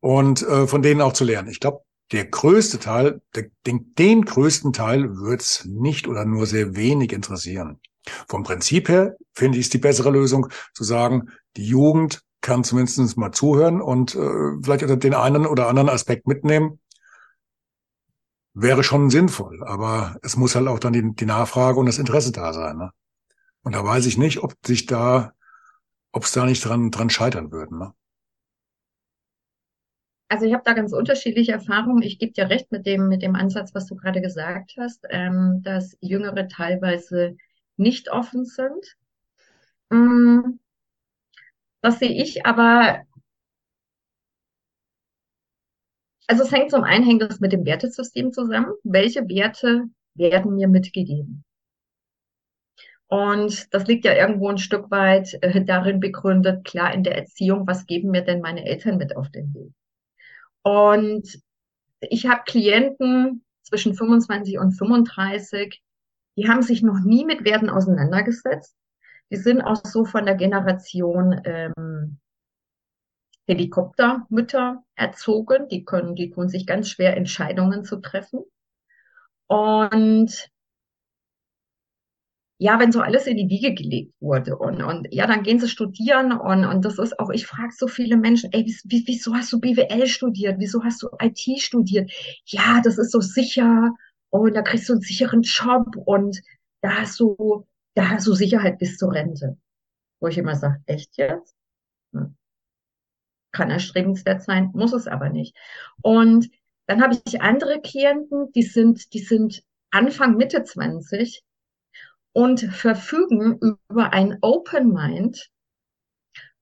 [0.00, 1.48] und äh, von denen auch zu lernen.
[1.48, 6.76] Ich glaube, der größte Teil, der, den, den größten Teil wird's nicht oder nur sehr
[6.76, 7.80] wenig interessieren.
[8.28, 13.16] Vom Prinzip her finde ich es die bessere Lösung, zu sagen, die Jugend kann zumindest
[13.16, 16.78] mal zuhören und äh, vielleicht den einen oder anderen Aspekt mitnehmen.
[18.52, 22.32] Wäre schon sinnvoll, aber es muss halt auch dann die, die Nachfrage und das Interesse
[22.32, 22.76] da sein.
[22.76, 22.92] Ne?
[23.62, 25.32] Und da weiß ich nicht, ob sich da,
[26.12, 27.78] ob es da nicht dran, dran scheitern würden.
[27.78, 27.94] Ne?
[30.28, 32.02] Also ich habe da ganz unterschiedliche Erfahrungen.
[32.02, 35.62] Ich gebe dir recht mit dem, mit dem Ansatz, was du gerade gesagt hast, ähm,
[35.64, 37.38] dass Jüngere teilweise
[37.78, 38.96] nicht offen sind.
[39.88, 40.58] Mm,
[41.84, 43.04] das sehe ich aber,
[46.26, 48.72] also es hängt zum einen hängt es mit dem Wertesystem zusammen.
[48.84, 51.44] Welche Werte werden mir mitgegeben?
[53.06, 57.66] Und das liegt ja irgendwo ein Stück weit äh, darin begründet, klar in der Erziehung,
[57.66, 59.72] was geben mir denn meine Eltern mit auf den Weg?
[60.62, 61.38] Und
[62.00, 65.82] ich habe Klienten zwischen 25 und 35,
[66.38, 68.74] die haben sich noch nie mit Werten auseinandergesetzt.
[69.30, 72.18] Die sind auch so von der Generation ähm,
[73.46, 75.68] Helikoptermütter erzogen.
[75.68, 78.44] Die können, die tun sich ganz schwer, Entscheidungen zu treffen.
[79.46, 80.50] Und
[82.58, 85.68] ja, wenn so alles in die Wiege gelegt wurde und, und ja, dann gehen sie
[85.68, 89.52] studieren und, und das ist auch, ich frage so viele Menschen, ey, wie, wieso hast
[89.52, 90.56] du BWL studiert?
[90.58, 92.10] Wieso hast du IT studiert?
[92.46, 93.90] Ja, das ist so sicher
[94.30, 96.40] und da kriegst du einen sicheren Job und
[96.80, 99.56] da hast du, da hast du Sicherheit bis zur Rente.
[100.20, 101.54] Wo ich immer sage, echt jetzt?
[102.12, 102.36] Hm.
[103.52, 105.56] Kann erstrebenswert sein, muss es aber nicht.
[106.02, 106.50] Und
[106.86, 111.42] dann habe ich andere Klienten, die sind, die sind Anfang, Mitte 20
[112.32, 115.50] und verfügen über ein Open Mind,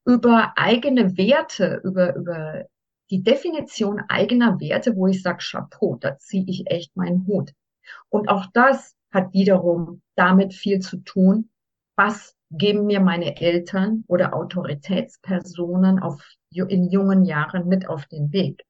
[0.05, 2.67] über eigene Werte, über, über
[3.11, 7.53] die Definition eigener Werte, wo ich sage, Chapeau, da ziehe ich echt meinen Hut.
[8.09, 11.51] Und auch das hat wiederum damit viel zu tun,
[11.97, 18.65] was geben mir meine Eltern oder Autoritätspersonen auf, in jungen Jahren mit auf den Weg.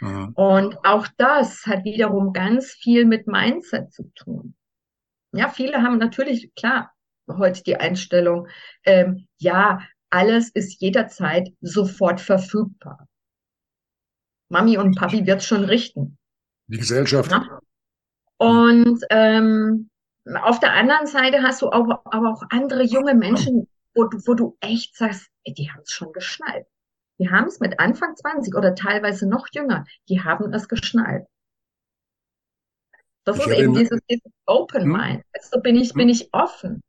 [0.00, 0.32] Mhm.
[0.34, 4.54] Und auch das hat wiederum ganz viel mit Mindset zu tun.
[5.32, 6.92] Ja, viele haben natürlich, klar,
[7.28, 8.48] heute die Einstellung,
[8.84, 9.80] ähm, ja,
[10.10, 13.06] alles ist jederzeit sofort verfügbar.
[14.48, 16.18] Mami und Papi wird schon richten.
[16.66, 17.30] Die Gesellschaft.
[17.30, 17.60] Ja?
[18.40, 19.90] Und ähm,
[20.42, 24.56] auf der anderen Seite hast du auch, aber auch andere junge Menschen, wo, wo du
[24.60, 26.66] echt sagst, ey, die haben es schon geschnallt.
[27.18, 31.26] Die haben es mit Anfang 20 oder teilweise noch jünger, die haben es geschnallt.
[33.24, 34.92] Das ich ist eben dieses, dieses Open hm?
[34.92, 35.22] Mind.
[35.34, 36.08] Also bin ich, bin hm?
[36.08, 36.82] ich offen.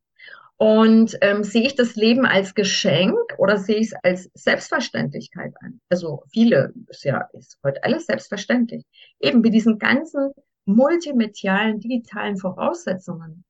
[0.56, 5.82] Und ähm, sehe ich das Leben als Geschenk oder sehe ich es als Selbstverständlichkeit an?
[5.90, 8.86] Also viele, ist ja ist heute alles selbstverständlich.
[9.20, 10.32] Eben mit diesen ganzen
[10.66, 13.44] multimedialen, digitalen Voraussetzungen.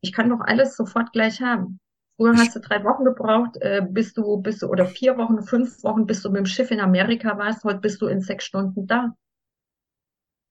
[0.00, 1.78] Ich kann doch alles sofort gleich haben.
[2.16, 5.82] Früher hast du drei Wochen gebraucht, äh, bis du, bis du, oder vier Wochen, fünf
[5.82, 7.64] Wochen, bis du mit dem Schiff in Amerika warst.
[7.64, 9.16] Heute bist du in sechs Stunden da.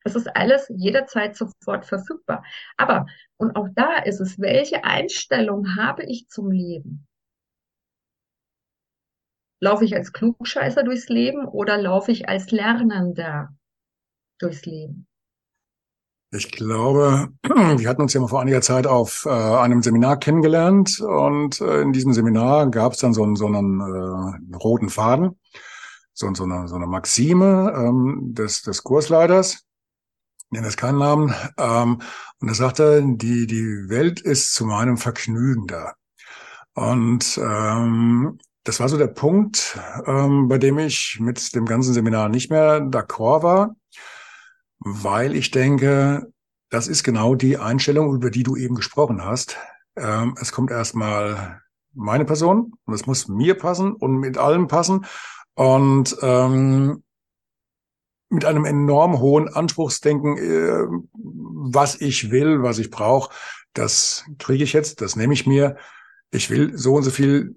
[0.03, 2.43] Es ist alles jederzeit sofort verfügbar.
[2.77, 3.05] Aber,
[3.37, 7.07] und auch da ist es, welche Einstellung habe ich zum Leben?
[9.61, 13.49] Laufe ich als Klugscheißer durchs Leben oder laufe ich als Lernender
[14.39, 15.07] durchs Leben?
[16.33, 20.99] Ich glaube, wir hatten uns ja mal vor einiger Zeit auf äh, einem Seminar kennengelernt
[21.01, 25.39] und äh, in diesem Seminar gab es dann so einen, so einen äh, roten Faden,
[26.13, 29.65] so, so, eine, so eine Maxime ähm, des, des Kursleiters
[30.51, 31.33] nenne es keinen Namen.
[31.57, 32.01] Ähm,
[32.39, 35.93] und er sagte, die, die Welt ist zu meinem Vergnügen da.
[36.73, 42.29] Und ähm, das war so der Punkt, ähm, bei dem ich mit dem ganzen Seminar
[42.29, 43.75] nicht mehr d'accord war,
[44.81, 46.31] weil ich denke,
[46.69, 49.57] das ist genau die Einstellung, über die du eben gesprochen hast.
[49.95, 51.61] Ähm, es kommt erstmal
[51.93, 55.05] meine Person und es muss mir passen und mit allem passen.
[55.53, 57.03] Und ähm,
[58.29, 63.33] mit einem enorm hohen Anspruchsdenken, äh, was ich will, was ich brauche,
[63.73, 65.77] das kriege ich jetzt, das nehme ich mir.
[66.31, 67.55] Ich will so und so viel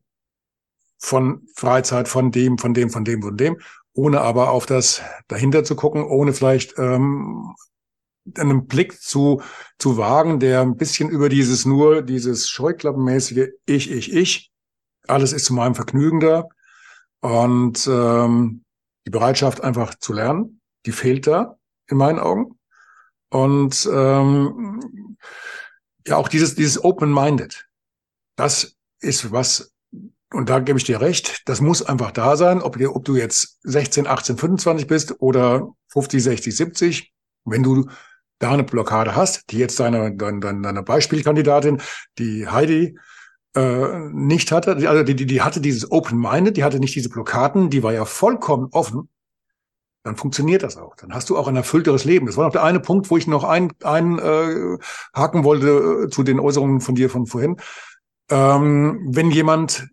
[0.98, 3.56] von Freizeit, von dem, von dem, von dem, von dem,
[3.94, 7.54] ohne aber auf das dahinter zu gucken, ohne vielleicht ähm,
[8.37, 9.42] einen Blick zu,
[9.78, 14.52] zu wagen, der ein bisschen über dieses nur, dieses scheuklappenmäßige Ich, ich, ich,
[15.07, 16.48] alles ist zu meinem Vergnügen da
[17.20, 18.64] und ähm,
[19.07, 22.59] die Bereitschaft einfach zu lernen die fehlt da in meinen Augen.
[23.30, 25.16] Und ähm,
[26.07, 27.68] ja, auch dieses, dieses Open-Minded,
[28.37, 29.73] das ist was,
[30.32, 33.58] und da gebe ich dir recht, das muss einfach da sein, ob, ob du jetzt
[33.62, 37.12] 16, 18, 25 bist oder 50, 60, 70.
[37.44, 37.87] Wenn du
[38.38, 41.80] da eine Blockade hast, die jetzt deine, deine, deine Beispielkandidatin,
[42.18, 42.98] die Heidi,
[43.54, 47.70] äh, nicht hatte, also die, die, die hatte dieses Open-Minded, die hatte nicht diese Blockaden,
[47.70, 49.08] die war ja vollkommen offen,
[50.02, 50.96] dann funktioniert das auch.
[50.96, 52.26] Dann hast du auch ein erfüllteres Leben.
[52.26, 54.76] Das war noch der eine Punkt, wo ich noch ein, ein äh,
[55.14, 57.56] haken wollte äh, zu den Äußerungen von dir von vorhin.
[58.30, 59.87] Ähm, wenn jemand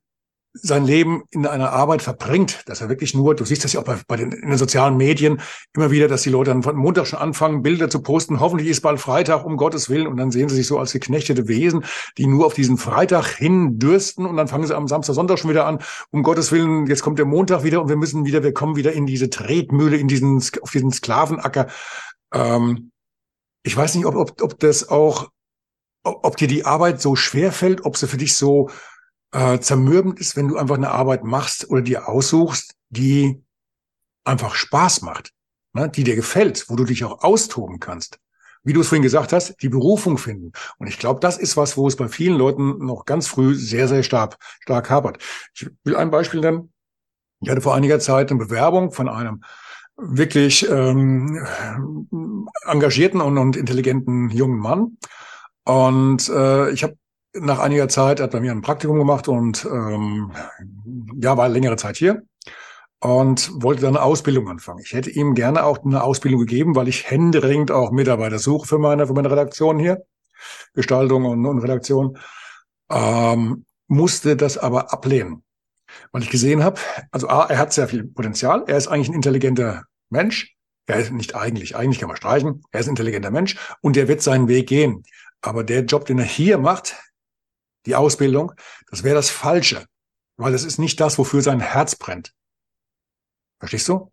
[0.53, 3.85] sein Leben in einer Arbeit verbringt, dass er wirklich nur, du siehst das ja auch
[3.85, 5.41] bei, bei den, in den sozialen Medien
[5.73, 8.41] immer wieder, dass die Leute dann von Montag schon anfangen, Bilder zu posten.
[8.41, 10.07] Hoffentlich ist bald Freitag, um Gottes Willen.
[10.07, 11.85] Und dann sehen sie sich so als geknechtete Wesen,
[12.17, 14.25] die nur auf diesen Freitag hin dürsten.
[14.25, 15.79] Und dann fangen sie am Samstag, Sonntag schon wieder an.
[16.11, 18.91] Um Gottes Willen, jetzt kommt der Montag wieder und wir müssen wieder, wir kommen wieder
[18.91, 21.67] in diese Tretmühle, in diesen, auf diesen Sklavenacker.
[22.33, 22.91] Ähm,
[23.63, 25.29] ich weiß nicht, ob, ob, ob das auch,
[26.03, 28.69] ob, ob dir die Arbeit so schwer fällt, ob sie für dich so
[29.31, 33.43] äh, zermürbend ist, wenn du einfach eine Arbeit machst oder dir aussuchst, die
[34.23, 35.31] einfach Spaß macht,
[35.73, 35.89] ne?
[35.89, 38.19] die dir gefällt, wo du dich auch austoben kannst.
[38.63, 40.51] Wie du es vorhin gesagt hast, die Berufung finden.
[40.77, 43.87] Und ich glaube, das ist was, wo es bei vielen Leuten noch ganz früh sehr,
[43.87, 45.17] sehr stark, stark hapert.
[45.55, 46.71] Ich will ein Beispiel nennen.
[47.39, 49.43] Ich hatte vor einiger Zeit eine Bewerbung von einem
[49.97, 51.43] wirklich ähm,
[52.65, 54.97] engagierten und, und intelligenten jungen Mann.
[55.63, 56.97] Und äh, ich habe
[57.33, 60.31] nach einiger Zeit, hat bei mir ein Praktikum gemacht und ähm,
[61.21, 62.23] ja, war längere Zeit hier
[62.99, 64.81] und wollte dann eine Ausbildung anfangen.
[64.83, 68.77] Ich hätte ihm gerne auch eine Ausbildung gegeben, weil ich händeringend auch Mitarbeiter suche für
[68.77, 70.03] meine, für meine Redaktion hier,
[70.73, 72.17] Gestaltung und, und Redaktion,
[72.91, 75.43] ähm, musste das aber ablehnen,
[76.11, 76.79] weil ich gesehen habe,
[77.11, 81.11] also A, er hat sehr viel Potenzial, er ist eigentlich ein intelligenter Mensch, er ist
[81.11, 84.47] nicht eigentlich, eigentlich kann man streichen, er ist ein intelligenter Mensch und er wird seinen
[84.47, 85.03] Weg gehen.
[85.41, 86.95] Aber der Job, den er hier macht,
[87.85, 88.53] die Ausbildung,
[88.89, 89.85] das wäre das Falsche,
[90.37, 92.33] weil das ist nicht das, wofür sein Herz brennt.
[93.59, 94.11] Verstehst du?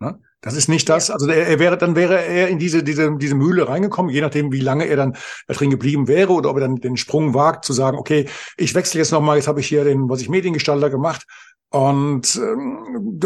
[0.00, 0.20] Ne?
[0.40, 3.36] Das ist nicht das, also er, er, wäre, dann wäre er in diese, diese, diese
[3.36, 5.16] Mühle reingekommen, je nachdem, wie lange er dann
[5.46, 8.74] da drin geblieben wäre oder ob er dann den Sprung wagt, zu sagen, okay, ich
[8.74, 11.24] wechsle jetzt nochmal, jetzt habe ich hier den, was ich Mediengestalter gemacht
[11.72, 13.18] und ähm,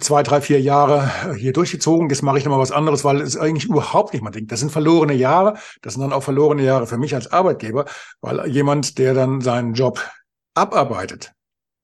[0.00, 2.10] zwei, drei, vier Jahre hier durchgezogen.
[2.10, 4.48] Jetzt mache ich nochmal was anderes, weil es eigentlich überhaupt nicht mein Ding.
[4.48, 5.56] Das sind verlorene Jahre.
[5.82, 7.84] Das sind dann auch verlorene Jahre für mich als Arbeitgeber,
[8.20, 10.04] weil jemand, der dann seinen Job
[10.54, 11.32] abarbeitet,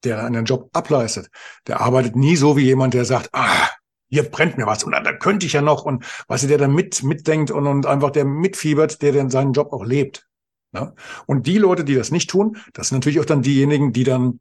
[0.03, 1.31] der einen Job ableistet,
[1.69, 3.69] der arbeitet nie so wie jemand, der sagt, ah,
[4.09, 7.05] hier brennt mir was und da könnte ich ja noch und was der dann mit
[7.05, 10.27] mitdenkt und, und einfach der mitfiebert, der dann seinen Job auch lebt.
[10.73, 10.95] Ne?
[11.27, 14.41] Und die Leute, die das nicht tun, das sind natürlich auch dann diejenigen, die dann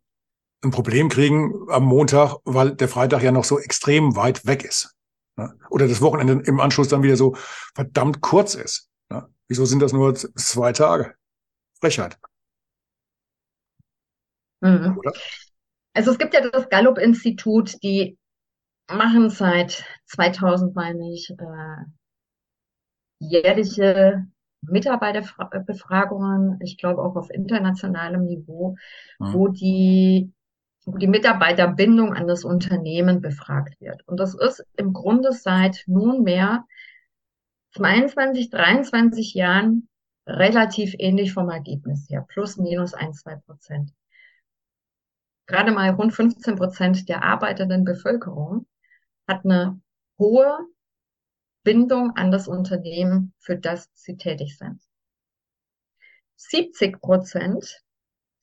[0.63, 4.96] ein Problem kriegen am Montag, weil der Freitag ja noch so extrem weit weg ist.
[5.38, 5.54] Ne?
[5.70, 7.36] Oder das Wochenende im Anschluss dann wieder so
[7.76, 8.89] verdammt kurz ist.
[9.10, 9.28] Ne?
[9.48, 11.13] Wieso sind das nur zwei Tage?
[11.80, 12.17] Frechheit.
[14.62, 15.00] Mhm.
[15.93, 18.17] Also es gibt ja das Gallup-Institut, die
[18.89, 21.86] machen seit 2000, meine ich, äh,
[23.20, 24.28] jährliche
[24.62, 28.76] Mitarbeiterbefragungen, ich glaube auch auf internationalem Niveau,
[29.20, 29.34] mhm.
[29.34, 30.32] wo die
[30.88, 34.08] die Mitarbeiterbindung an das Unternehmen befragt wird.
[34.08, 36.65] Und das ist im Grunde seit nunmehr
[37.76, 39.89] 22, 23 Jahren
[40.26, 43.91] relativ ähnlich vom Ergebnis her, plus minus ein, zwei Prozent.
[45.45, 48.65] Gerade mal rund 15 Prozent der arbeitenden Bevölkerung
[49.28, 49.80] hat eine
[50.17, 50.58] hohe
[51.63, 54.82] Bindung an das Unternehmen, für das sie tätig sind.
[56.38, 57.84] 70 Prozent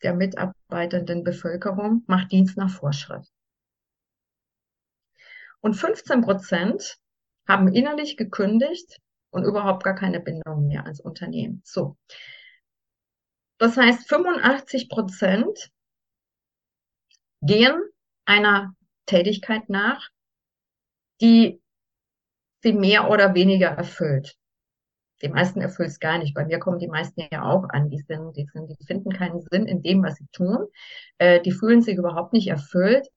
[0.04, 3.32] der mitarbeitenden Bevölkerung macht Dienst nach Vorschrift.
[5.60, 6.98] Und 15 Prozent
[7.48, 11.62] haben innerlich gekündigt und überhaupt gar keine Bindung mehr als Unternehmen.
[11.64, 11.96] So.
[13.58, 15.70] Das heißt, 85 Prozent
[17.40, 17.82] gehen
[18.26, 18.74] einer
[19.06, 20.10] Tätigkeit nach,
[21.20, 21.62] die
[22.62, 24.36] sie mehr oder weniger erfüllt.
[25.22, 26.34] Die meisten erfüllt es gar nicht.
[26.34, 27.88] Bei mir kommen die meisten ja auch an.
[27.88, 30.66] Die sind, die sind, die finden keinen Sinn in dem, was sie tun.
[31.18, 33.08] Äh, die fühlen sich überhaupt nicht erfüllt.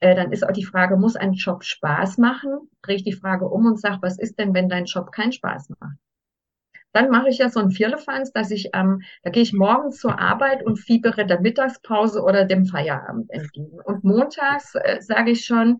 [0.00, 2.70] Äh, dann ist auch die Frage, muss ein Job Spaß machen?
[2.82, 5.70] Drehe ich die Frage um und sage, was ist denn, wenn dein Job keinen Spaß
[5.80, 5.96] macht?
[6.92, 10.18] Dann mache ich ja so ein Vierlefanz, dass ich, ähm, da gehe ich morgens zur
[10.18, 13.80] Arbeit und fiebere der Mittagspause oder dem Feierabend entgegen.
[13.80, 15.78] Und montags äh, sage ich schon,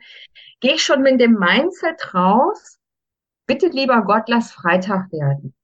[0.61, 2.79] gehe ich schon mit dem Mindset raus,
[3.47, 5.55] bitte lieber Gott, lass Freitag werden.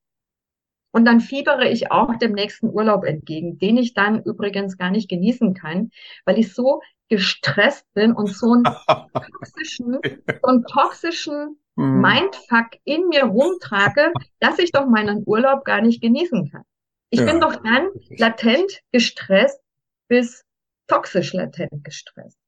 [0.91, 5.09] Und dann fiebere ich auch dem nächsten Urlaub entgegen, den ich dann übrigens gar nicht
[5.09, 5.91] genießen kann,
[6.25, 8.65] weil ich so gestresst bin und so einen
[9.13, 9.99] toxischen,
[10.43, 12.01] so einen toxischen hm.
[12.01, 16.65] Mindfuck in mir rumtrage, dass ich doch meinen Urlaub gar nicht genießen kann.
[17.11, 17.27] Ich ja.
[17.27, 19.61] bin doch dann latent gestresst
[20.09, 20.45] bis
[20.87, 22.39] toxisch latent gestresst.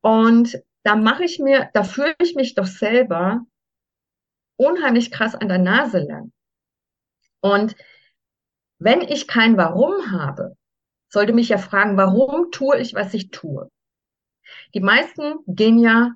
[0.00, 3.44] Und da mache ich mir, da fühle ich mich doch selber
[4.58, 6.32] unheimlich krass an der Nase lang.
[7.40, 7.76] Und
[8.78, 10.56] wenn ich kein Warum habe,
[11.08, 13.70] sollte mich ja fragen, warum tue ich, was ich tue?
[14.74, 16.12] Die meisten gehen ja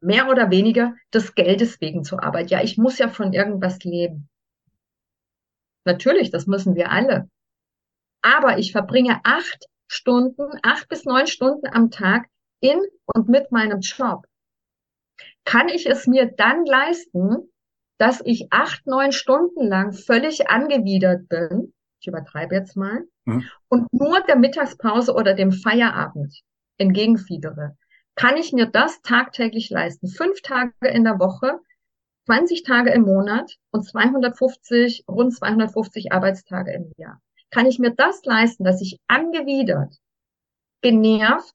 [0.00, 2.50] mehr oder weniger des Geldes wegen zur Arbeit.
[2.50, 4.28] Ja, ich muss ja von irgendwas leben.
[5.84, 7.28] Natürlich, das müssen wir alle.
[8.22, 12.26] Aber ich verbringe acht Stunden, acht bis neun Stunden am Tag
[12.60, 14.26] in und mit meinem Job.
[15.44, 17.52] Kann ich es mir dann leisten,
[18.04, 23.48] dass ich acht, neun Stunden lang völlig angewidert bin, ich übertreibe jetzt mal, mhm.
[23.68, 26.42] und nur der Mittagspause oder dem Feierabend
[26.76, 27.78] entgegenfiebere,
[28.14, 30.08] kann ich mir das tagtäglich leisten.
[30.08, 31.60] Fünf Tage in der Woche,
[32.26, 37.22] 20 Tage im Monat und 250, rund 250 Arbeitstage im Jahr.
[37.50, 39.96] Kann ich mir das leisten, dass ich angewidert,
[40.82, 41.54] genervt,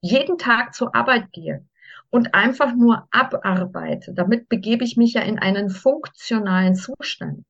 [0.00, 1.66] jeden Tag zur Arbeit gehe
[2.14, 4.14] und einfach nur abarbeite.
[4.14, 7.44] Damit begebe ich mich ja in einen funktionalen Zustand.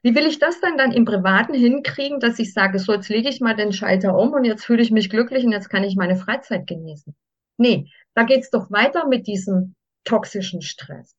[0.00, 3.28] Wie will ich das denn dann im Privaten hinkriegen, dass ich sage, so jetzt lege
[3.28, 5.94] ich mal den Schalter um und jetzt fühle ich mich glücklich und jetzt kann ich
[5.94, 7.14] meine Freizeit genießen?
[7.58, 11.14] Nee, da geht's doch weiter mit diesem toxischen Stress.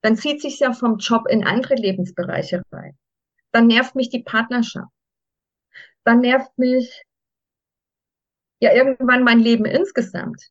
[0.00, 2.96] Dann zieht sich ja vom Job in andere Lebensbereiche rein.
[3.52, 4.90] Dann nervt mich die Partnerschaft.
[6.02, 7.04] Dann nervt mich
[8.58, 10.50] ja irgendwann mein Leben insgesamt.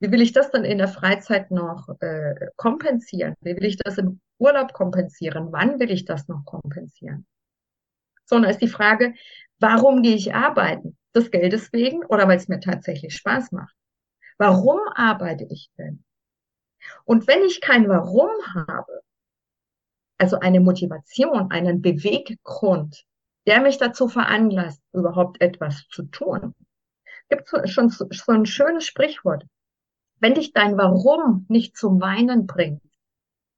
[0.00, 3.34] Wie will ich das dann in der Freizeit noch äh, kompensieren?
[3.40, 5.48] Wie will ich das im Urlaub kompensieren?
[5.50, 7.26] Wann will ich das noch kompensieren?
[8.24, 9.14] Sondern ist die Frage,
[9.58, 10.96] warum gehe ich arbeiten?
[11.14, 13.74] Des Geldes wegen oder weil es mir tatsächlich Spaß macht?
[14.36, 16.04] Warum arbeite ich denn?
[17.04, 19.02] Und wenn ich kein Warum habe,
[20.16, 23.04] also eine Motivation, einen Beweggrund,
[23.46, 26.54] der mich dazu veranlasst, überhaupt etwas zu tun,
[27.28, 29.44] gibt es schon so ein schönes Sprichwort.
[30.20, 32.82] Wenn dich dein Warum nicht zum Weinen bringt,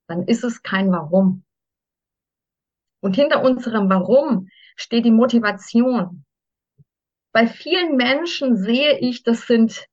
[0.07, 1.45] dann ist es kein Warum.
[3.01, 6.25] Und hinter unserem Warum steht die Motivation.
[7.33, 9.87] Bei vielen Menschen sehe ich, das sind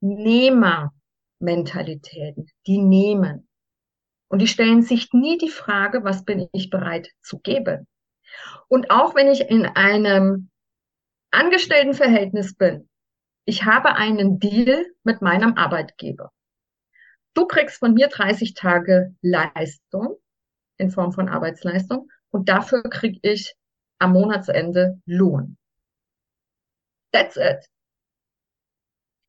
[0.00, 3.48] Nehmermentalitäten, die nehmen.
[4.28, 7.86] Und die stellen sich nie die Frage, was bin ich bereit zu geben?
[8.68, 10.50] Und auch wenn ich in einem
[11.30, 12.88] Angestelltenverhältnis bin,
[13.44, 16.32] ich habe einen Deal mit meinem Arbeitgeber.
[17.34, 20.16] Du kriegst von mir 30 Tage Leistung
[20.76, 23.54] in Form von Arbeitsleistung und dafür krieg ich
[23.98, 25.56] am Monatsende Lohn.
[27.12, 27.68] That's it.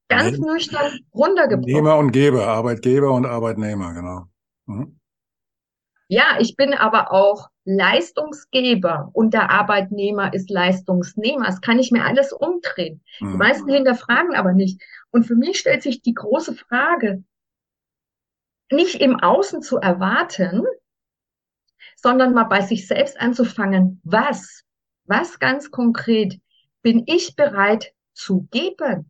[0.09, 1.73] Ganz nüchtern runtergebrochen.
[1.73, 4.25] Nehmer und Geber, Arbeitgeber und Arbeitnehmer, genau.
[4.65, 4.99] Mhm.
[6.07, 11.45] Ja, ich bin aber auch Leistungsgeber und der Arbeitnehmer ist Leistungsnehmer.
[11.45, 13.01] Das kann ich mir alles umdrehen.
[13.19, 13.31] Mhm.
[13.31, 14.81] Die meisten hinterfragen aber nicht.
[15.11, 17.23] Und für mich stellt sich die große Frage,
[18.71, 20.63] nicht im Außen zu erwarten,
[21.95, 24.63] sondern mal bei sich selbst anzufangen, was,
[25.05, 26.39] was ganz konkret
[26.81, 29.09] bin ich bereit zu geben?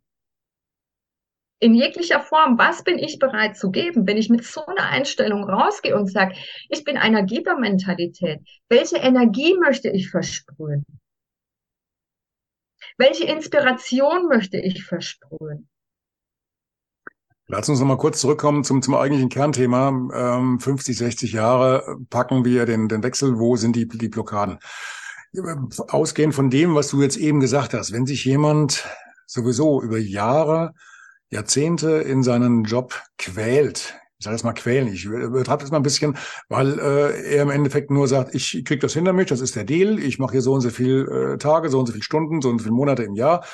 [1.60, 5.44] In jeglicher Form, was bin ich bereit zu geben, wenn ich mit so einer Einstellung
[5.44, 6.34] rausgehe und sage,
[6.68, 10.84] ich bin einer Gebermentalität, welche Energie möchte ich versprühen?
[12.96, 15.68] Welche Inspiration möchte ich versprühen?
[17.46, 19.88] Lass uns noch mal kurz zurückkommen zum, zum eigentlichen Kernthema.
[20.38, 23.38] Ähm, 50, 60 Jahre packen wir den, den Wechsel.
[23.38, 24.58] Wo sind die, die Blockaden?
[25.88, 28.86] Ausgehend von dem, was du jetzt eben gesagt hast, wenn sich jemand
[29.26, 30.72] sowieso über Jahre
[31.30, 33.94] Jahrzehnte in seinen Job quält.
[34.18, 36.16] Ich sage jetzt mal quälen, ich übertreibe das mal ein bisschen,
[36.48, 39.64] weil äh, er im Endeffekt nur sagt, ich krieg das hinter mich, das ist der
[39.64, 42.40] Deal, ich mache hier so und so viele äh, Tage, so und so viele Stunden,
[42.40, 43.44] so und so viele Monate im Jahr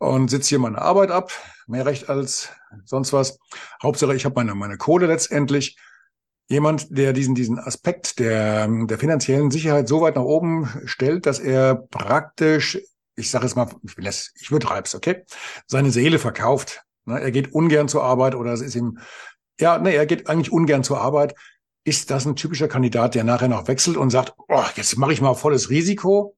[0.00, 1.30] und sitze hier meine Arbeit ab,
[1.66, 2.48] mehr Recht als
[2.84, 3.38] sonst was.
[3.82, 5.76] Hauptsache, ich habe meine, meine Kohle letztendlich.
[6.48, 11.38] Jemand, der diesen, diesen Aspekt der, der finanziellen Sicherheit so weit nach oben stellt, dass
[11.38, 12.78] er praktisch,
[13.14, 15.24] ich sage jetzt mal, ich, will das, ich übertreibe es, okay,
[15.66, 18.98] seine Seele verkauft er geht ungern zur Arbeit oder es ist ihm,
[19.60, 21.34] ja, nee, er geht eigentlich ungern zur Arbeit.
[21.84, 25.20] Ist das ein typischer Kandidat, der nachher noch wechselt und sagt, oh, jetzt mache ich
[25.20, 26.36] mal volles Risiko?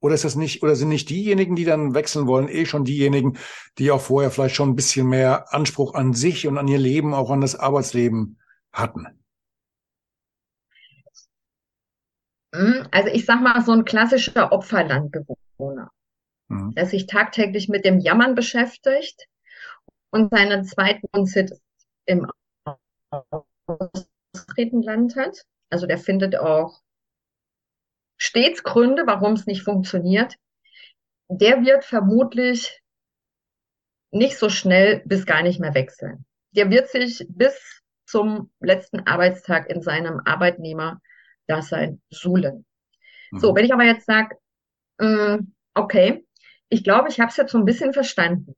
[0.00, 3.38] Oder ist das nicht, oder sind nicht diejenigen, die dann wechseln wollen, eh schon diejenigen,
[3.78, 7.14] die auch vorher vielleicht schon ein bisschen mehr Anspruch an sich und an ihr Leben,
[7.14, 8.38] auch an das Arbeitsleben
[8.72, 9.06] hatten?
[12.54, 15.90] Hm, also ich sag mal, so ein klassischer Opferlandbewohner,
[16.48, 16.74] mhm.
[16.74, 19.26] der sich tagtäglich mit dem Jammern beschäftigt,
[20.16, 21.60] und seinen zweiten Wohnsitz
[22.06, 22.26] im
[24.34, 25.44] Austretenland hat.
[25.70, 26.80] Also der findet auch
[28.16, 30.36] stets Gründe, warum es nicht funktioniert.
[31.28, 32.80] der wird vermutlich
[34.12, 36.24] nicht so schnell bis gar nicht mehr wechseln.
[36.52, 42.64] Der wird sich bis zum letzten Arbeitstag in seinem Arbeitnehmer-Dasein suhlen.
[43.32, 43.38] Mhm.
[43.40, 44.36] So, wenn ich aber jetzt sage,
[44.98, 45.38] äh,
[45.74, 46.24] okay,
[46.68, 48.54] ich glaube, ich habe es jetzt so ein bisschen verstanden.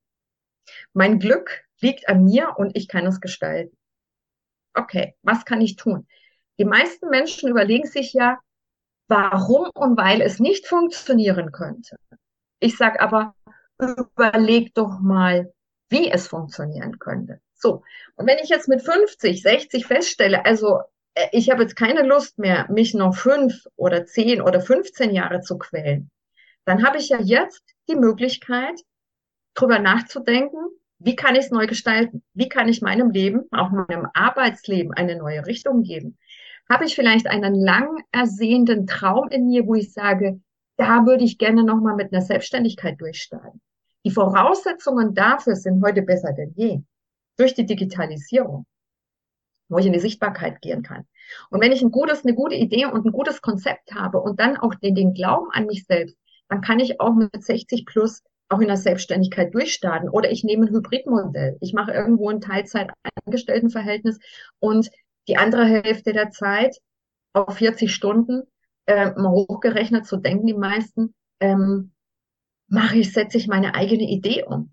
[0.92, 3.76] Mein Glück liegt an mir und ich kann es gestalten.
[4.74, 6.06] Okay, was kann ich tun?
[6.58, 8.38] Die meisten Menschen überlegen sich ja,
[9.08, 11.96] warum und weil es nicht funktionieren könnte.
[12.60, 13.34] Ich sage aber,
[13.78, 15.52] überleg doch mal,
[15.88, 17.40] wie es funktionieren könnte.
[17.54, 17.82] So,
[18.16, 20.80] und wenn ich jetzt mit 50, 60 feststelle, also
[21.14, 25.40] äh, ich habe jetzt keine Lust mehr, mich noch fünf oder zehn oder 15 Jahre
[25.40, 26.10] zu quälen,
[26.64, 28.80] dann habe ich ja jetzt die Möglichkeit,
[29.58, 30.58] drüber nachzudenken,
[30.98, 32.22] wie kann ich es neu gestalten?
[32.34, 36.18] Wie kann ich meinem Leben, auch meinem Arbeitsleben, eine neue Richtung geben?
[36.68, 40.40] Habe ich vielleicht einen lang ersehenden Traum in mir, wo ich sage,
[40.76, 43.60] da würde ich gerne nochmal mit einer Selbstständigkeit durchstarten.
[44.04, 46.80] Die Voraussetzungen dafür sind heute besser denn je.
[47.36, 48.66] Durch die Digitalisierung,
[49.68, 51.06] wo ich in die Sichtbarkeit gehen kann.
[51.50, 54.56] Und wenn ich ein gutes, eine gute Idee und ein gutes Konzept habe und dann
[54.56, 56.16] auch den, den Glauben an mich selbst,
[56.48, 60.08] dann kann ich auch mit 60 plus auch in der Selbstständigkeit durchstarten.
[60.08, 61.56] Oder ich nehme ein Hybridmodell.
[61.60, 64.18] Ich mache irgendwo ein Teilzeit-Angestelltenverhältnis
[64.58, 64.90] und
[65.28, 66.76] die andere Hälfte der Zeit
[67.34, 68.44] auf 40 Stunden,
[68.86, 71.92] äh, mal hochgerechnet, so denken die meisten, ähm,
[72.68, 74.72] mache ich, setze ich meine eigene Idee um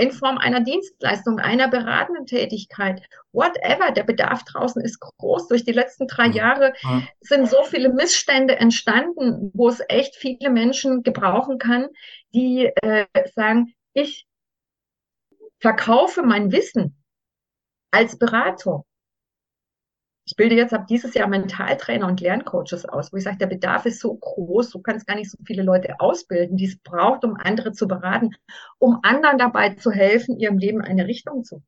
[0.00, 3.90] in Form einer Dienstleistung, einer beratenden Tätigkeit, whatever.
[3.90, 5.48] Der Bedarf draußen ist groß.
[5.48, 6.72] Durch die letzten drei Jahre
[7.20, 11.88] sind so viele Missstände entstanden, wo es echt viele Menschen gebrauchen kann,
[12.34, 14.26] die äh, sagen, ich
[15.58, 16.96] verkaufe mein Wissen
[17.90, 18.84] als Beratung
[20.30, 23.84] ich bilde jetzt ab dieses Jahr Mentaltrainer und Lerncoaches aus, wo ich sage, der Bedarf
[23.84, 27.34] ist so groß, du kannst gar nicht so viele Leute ausbilden, die es braucht, um
[27.36, 28.36] andere zu beraten,
[28.78, 31.64] um anderen dabei zu helfen, ihrem Leben eine Richtung zu.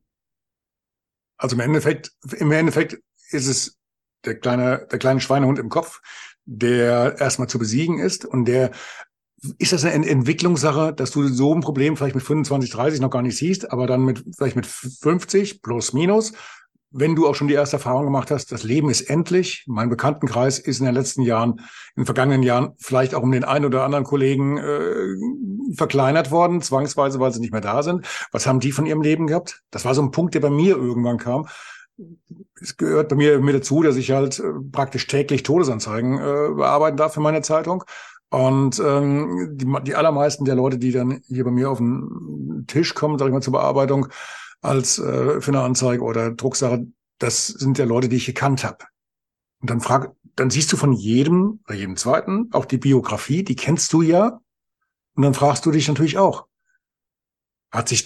[1.35, 2.99] Also im Endeffekt, im Endeffekt
[3.31, 3.77] ist es
[4.23, 6.01] der kleine, der kleine Schweinehund im Kopf,
[6.45, 8.71] der erstmal zu besiegen ist und der
[9.57, 13.23] ist das eine Entwicklungssache, dass du so ein Problem vielleicht mit 25, 30 noch gar
[13.23, 16.31] nicht siehst, aber dann mit vielleicht mit 50 plus minus
[16.93, 19.63] wenn du auch schon die erste Erfahrung gemacht hast, das Leben ist endlich.
[19.67, 21.59] Mein Bekanntenkreis ist in den letzten Jahren,
[21.95, 26.61] in den vergangenen Jahren vielleicht auch um den einen oder anderen Kollegen äh, verkleinert worden,
[26.61, 28.05] zwangsweise, weil sie nicht mehr da sind.
[28.31, 29.63] Was haben die von ihrem Leben gehabt?
[29.71, 31.47] Das war so ein Punkt, der bei mir irgendwann kam.
[32.61, 36.97] Es gehört bei mir mit dazu, dass ich halt äh, praktisch täglich Todesanzeigen äh, bearbeiten
[36.97, 37.83] darf für meine Zeitung.
[38.29, 42.93] Und ähm, die, die allermeisten der Leute, die dann hier bei mir auf den Tisch
[42.95, 44.07] kommen, sage ich mal, zur Bearbeitung,
[44.63, 46.87] als äh, für eine Anzeige oder Drucksache,
[47.19, 48.85] das sind ja Leute, die ich gekannt habe.
[49.61, 53.55] Und dann frag, dann siehst du von jedem, bei jedem zweiten, auch die Biografie, die
[53.55, 54.39] kennst du ja.
[55.15, 56.47] Und dann fragst du dich natürlich auch,
[57.71, 58.05] hat sich,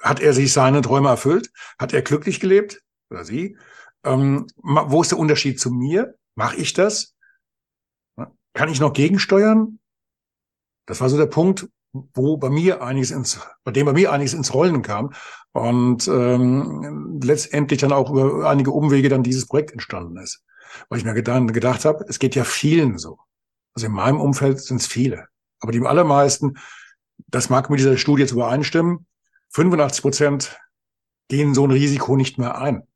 [0.00, 1.50] hat er sich seine Träume erfüllt?
[1.78, 2.82] Hat er glücklich gelebt?
[3.10, 3.56] Oder sie?
[4.04, 6.16] Ähm, wo ist der Unterschied zu mir?
[6.34, 7.14] Mache ich das?
[8.52, 9.80] Kann ich noch gegensteuern?
[10.86, 11.68] Das war so der Punkt,
[12.14, 15.12] wo bei mir einiges ins, bei dem bei mir einiges ins Rollen kam
[15.52, 20.44] und ähm, letztendlich dann auch über einige Umwege dann dieses Projekt entstanden ist.
[20.88, 23.18] Weil ich mir gedacht, gedacht habe, es geht ja vielen so.
[23.74, 25.28] Also in meinem Umfeld sind es viele.
[25.60, 26.58] Aber die allermeisten,
[27.28, 29.06] das mag mit dieser Studie zu übereinstimmen,
[29.50, 30.60] 85 Prozent
[31.28, 32.86] gehen so ein Risiko nicht mehr ein.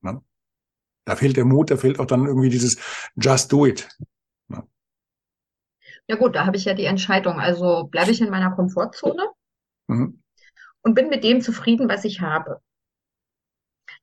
[0.00, 0.22] Ne?
[1.04, 2.78] Da fehlt der Mut, da fehlt auch dann irgendwie dieses
[3.16, 3.88] Just Do It.
[6.08, 7.40] Ja gut, da habe ich ja die Entscheidung.
[7.40, 9.28] Also bleibe ich in meiner Komfortzone
[9.86, 10.22] mhm.
[10.82, 12.60] und bin mit dem zufrieden, was ich habe.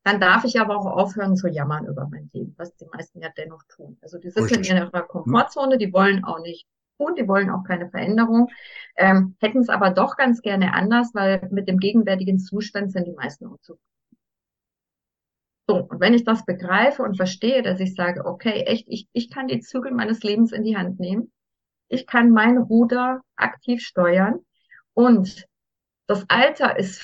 [0.04, 3.30] Dann darf ich aber auch aufhören zu jammern über mein Leben, was die meisten ja
[3.36, 3.98] dennoch tun.
[4.02, 4.70] Also die sitzen Richtig.
[4.70, 6.66] in ihrer Komfortzone, die wollen auch nicht
[6.98, 8.50] tun, die wollen auch keine Veränderung,
[8.96, 13.14] ähm, hätten es aber doch ganz gerne anders, weil mit dem gegenwärtigen Zustand sind die
[13.14, 13.84] meisten unzufrieden.
[15.68, 19.30] So, und wenn ich das begreife und verstehe, dass ich sage, okay, echt, ich, ich
[19.30, 21.32] kann die Zügel meines Lebens in die Hand nehmen,
[21.90, 24.40] ich kann mein Ruder aktiv steuern
[24.94, 25.46] und
[26.08, 27.02] das Alter ist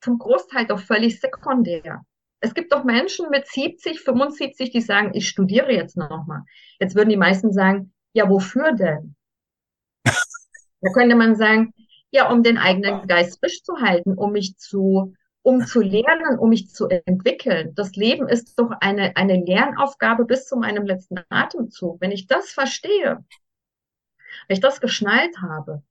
[0.00, 2.04] zum Großteil doch völlig sekundär.
[2.40, 6.42] Es gibt doch Menschen mit 70, 75, die sagen, ich studiere jetzt nochmal.
[6.78, 9.16] Jetzt würden die meisten sagen, ja, wofür denn?
[10.04, 11.72] da könnte man sagen,
[12.10, 15.14] ja, um den eigenen Geist frisch zu halten, um mich zu
[15.46, 17.72] um zu lernen, um mich zu entwickeln.
[17.76, 22.00] Das Leben ist doch eine, eine Lernaufgabe bis zu meinem letzten Atemzug.
[22.00, 23.24] Wenn ich das verstehe,
[24.48, 25.84] wenn ich das geschnallt habe,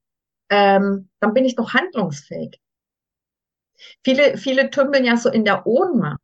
[0.50, 2.60] ähm, dann bin ich doch handlungsfähig.
[4.04, 6.20] Viele, viele tümpeln ja so in der Ohnmacht.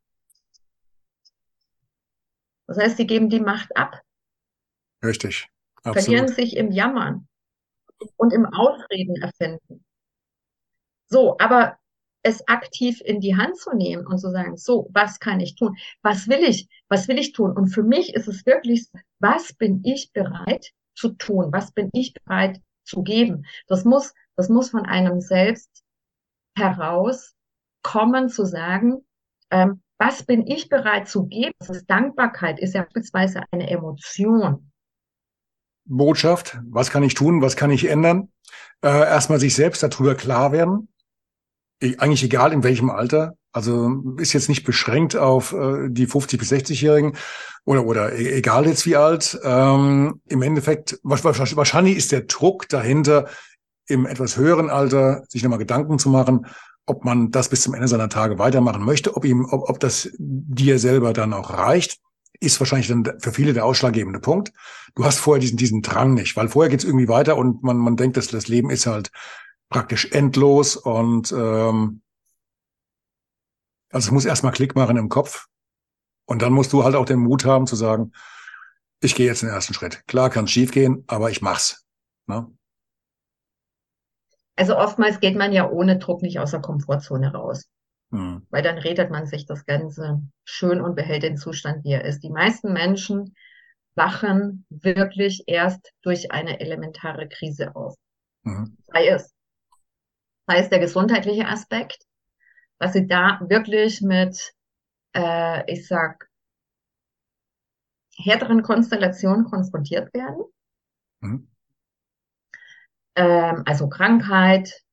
[2.68, 4.02] Das heißt, sie geben die Macht ab.
[5.02, 5.48] Richtig.
[5.84, 6.04] Absolut.
[6.04, 7.30] verlieren sich im Jammern
[8.18, 9.86] und im Ausreden erfinden.
[11.08, 11.78] So, aber
[12.24, 15.76] es aktiv in die Hand zu nehmen und zu sagen, so, was kann ich tun?
[16.02, 16.68] Was will ich?
[16.88, 17.52] Was will ich tun?
[17.52, 18.88] Und für mich ist es wirklich,
[19.20, 21.52] was bin ich bereit zu tun?
[21.52, 23.46] Was bin ich bereit zu geben?
[23.68, 25.84] Das muss, das muss von einem selbst
[26.56, 27.34] heraus
[27.84, 29.06] kommen, zu sagen,
[29.50, 31.54] ähm, was bin ich bereit zu geben?
[31.60, 34.72] Das ist Dankbarkeit, ist ja beispielsweise eine Emotion.
[35.86, 38.32] Botschaft, was kann ich tun, was kann ich ändern?
[38.82, 40.91] Äh, erstmal sich selbst darüber klar werden,
[41.82, 43.36] eigentlich egal in welchem Alter.
[43.52, 47.18] Also ist jetzt nicht beschränkt auf äh, die 50 bis 60-Jährigen
[47.66, 49.40] oder oder e-, egal jetzt wie alt.
[49.44, 53.28] Ähm, Im Endeffekt wahrscheinlich ist der Druck dahinter,
[53.88, 56.46] im etwas höheren Alter sich nochmal Gedanken zu machen,
[56.86, 60.10] ob man das bis zum Ende seiner Tage weitermachen möchte, ob ihm, ob, ob das
[60.18, 62.00] dir selber dann auch reicht,
[62.40, 64.52] ist wahrscheinlich dann für viele der ausschlaggebende Punkt.
[64.96, 67.98] Du hast vorher diesen, diesen Drang nicht, weil vorher geht's irgendwie weiter und man, man
[67.98, 69.12] denkt, dass das Leben ist halt
[69.72, 72.02] praktisch endlos und ähm,
[73.90, 75.48] also es muss erstmal Klick machen im Kopf
[76.26, 78.12] und dann musst du halt auch den Mut haben zu sagen,
[79.02, 80.06] ich gehe jetzt den ersten Schritt.
[80.08, 81.86] Klar kann es schief gehen, aber ich mach's.
[82.28, 82.48] Ne?
[84.56, 87.68] Also oftmals geht man ja ohne Druck nicht aus der Komfortzone raus.
[88.12, 88.46] Hm.
[88.50, 92.20] Weil dann redet man sich das Ganze schön und behält den Zustand, wie er ist.
[92.20, 93.36] Die meisten Menschen
[93.96, 97.96] wachen wirklich erst durch eine elementare Krise auf.
[98.44, 98.78] Mhm.
[98.88, 99.34] Sei es
[100.52, 102.06] sei es der gesundheitliche Aspekt,
[102.78, 104.54] dass sie da wirklich mit,
[105.16, 106.30] äh, ich sag,
[108.18, 110.44] härteren Konstellationen konfrontiert werden.
[111.22, 111.48] Mhm.
[113.16, 114.84] Ähm, also Krankheit,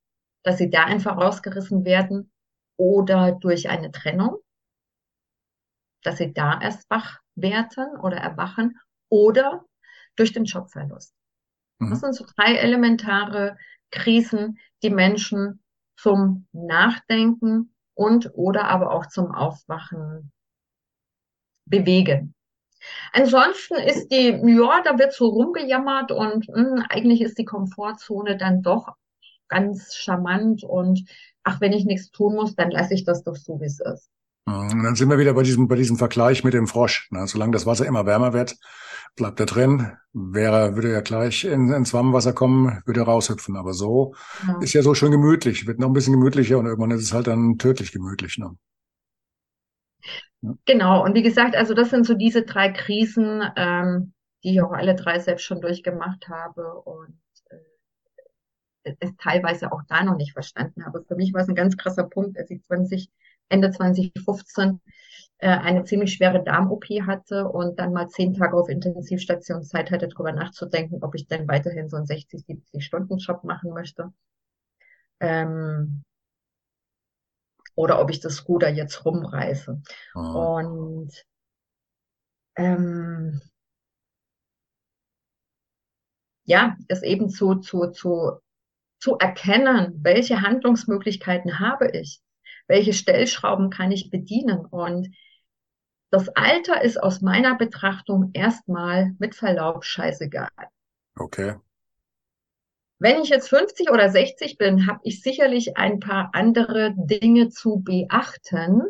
[0.44, 2.30] dass sie da einfach rausgerissen werden
[2.76, 4.36] oder durch eine Trennung,
[6.04, 8.78] dass sie da erst wach werden oder erwachen
[9.08, 9.64] oder
[10.14, 11.12] durch den Jobverlust.
[11.80, 11.90] Mhm.
[11.90, 13.58] Das sind so drei elementare
[13.90, 15.62] Krisen, die Menschen
[15.96, 20.30] zum Nachdenken und oder aber auch zum Aufwachen
[21.66, 22.34] bewegen.
[23.12, 28.36] Ansonsten ist die, ja, da wird so rumgejammert und mh, hm, eigentlich ist die Komfortzone
[28.36, 28.94] dann doch
[29.48, 31.04] ganz charmant und
[31.42, 34.10] ach, wenn ich nichts tun muss, dann lasse ich das doch so, wie es ist.
[34.46, 37.08] Und dann sind wir wieder bei diesem, bei diesem Vergleich mit dem Frosch.
[37.10, 37.26] Ne?
[37.26, 38.56] Solange das Wasser immer wärmer wird,
[39.18, 39.92] bleibt er drin.
[40.12, 43.56] Wäre, würde er gleich in, ins Warmwasser kommen, würde raushüpfen.
[43.56, 44.14] Aber so
[44.46, 44.58] ja.
[44.60, 47.26] ist ja so schön gemütlich, wird noch ein bisschen gemütlicher und irgendwann ist es halt
[47.26, 48.38] dann tödlich gemütlich.
[48.38, 48.56] Ne?
[50.40, 50.54] Ja.
[50.64, 54.12] Genau, und wie gesagt, also das sind so diese drei Krisen, ähm,
[54.42, 57.18] die ich auch alle drei selbst schon durchgemacht habe und
[58.84, 61.04] äh, es teilweise auch da noch nicht verstanden habe.
[61.06, 63.10] Für mich war es ein ganz krasser Punkt, als ich 20,
[63.48, 64.90] Ende 2015 äh,
[65.46, 70.32] eine ziemlich schwere Darm-OP hatte und dann mal zehn Tage auf Intensivstation Zeit hatte, darüber
[70.32, 74.12] nachzudenken, ob ich denn weiterhin so einen 60, 70 Stunden Job machen möchte.
[75.20, 76.02] Ähm,
[77.76, 79.80] oder ob ich das Ruder jetzt rumreiße.
[80.14, 80.36] Mhm.
[80.36, 81.24] Und
[82.56, 83.40] ähm,
[86.44, 88.40] ja, es eben zu, zu, zu,
[88.98, 92.20] zu erkennen, welche Handlungsmöglichkeiten habe ich,
[92.66, 95.14] welche Stellschrauben kann ich bedienen und
[96.10, 100.48] das Alter ist aus meiner Betrachtung erstmal mit Verlaub scheißegal.
[101.16, 101.56] Okay.
[102.98, 107.80] Wenn ich jetzt 50 oder 60 bin, habe ich sicherlich ein paar andere Dinge zu
[107.80, 108.82] beachten,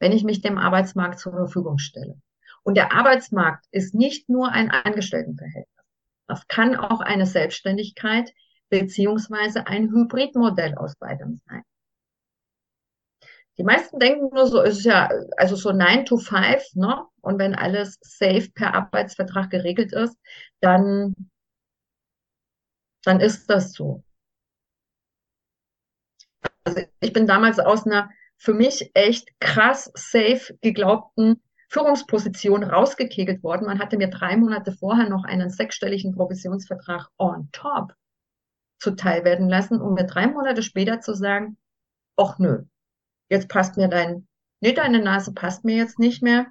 [0.00, 2.20] wenn ich mich dem Arbeitsmarkt zur Verfügung stelle.
[2.62, 5.84] Und der Arbeitsmarkt ist nicht nur ein Angestelltenverhältnis.
[6.26, 8.32] Das kann auch eine Selbstständigkeit
[8.68, 11.62] beziehungsweise ein Hybridmodell aus beidem sein.
[13.58, 17.04] Die meisten denken nur so, es ist ja, also so 9 to 5, ne?
[17.20, 20.16] Und wenn alles safe per Arbeitsvertrag geregelt ist,
[20.60, 21.14] dann,
[23.04, 24.02] dann ist das so.
[26.64, 33.66] Also ich bin damals aus einer für mich echt krass safe geglaubten Führungsposition rausgekegelt worden.
[33.66, 37.94] Man hatte mir drei Monate vorher noch einen sechsstelligen Provisionsvertrag on top
[38.78, 41.58] zuteil werden lassen, um mir drei Monate später zu sagen,
[42.16, 42.64] ach nö,
[43.30, 44.26] jetzt passt mir dein,
[44.60, 46.46] nee, deine Nase passt mir jetzt nicht mehr,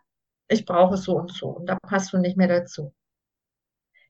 [0.47, 2.93] ich brauche so und so und da passt du nicht mehr dazu.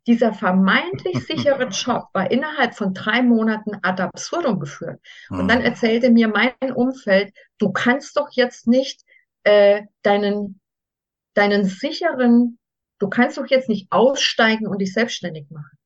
[0.08, 5.02] Dieser vermeintlich sichere Job war innerhalb von drei Monaten ad absurdum geführt.
[5.30, 5.66] Und dann hm.
[5.66, 9.02] erzählte mir mein Umfeld, du kannst doch jetzt nicht
[9.44, 10.62] äh, deinen,
[11.34, 12.60] deinen sicheren,
[13.00, 15.79] du kannst doch jetzt nicht aussteigen und dich selbstständig machen.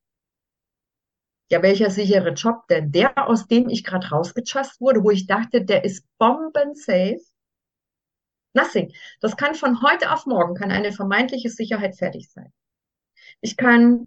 [1.50, 2.90] Ja, welcher sichere Job denn?
[2.90, 7.20] Der, aus dem ich gerade rausgechast wurde, wo ich dachte, der ist bombensafe.
[8.54, 8.92] Nothing.
[9.20, 12.52] Das kann von heute auf morgen, kann eine vermeintliche Sicherheit fertig sein.
[13.40, 14.06] Ich kann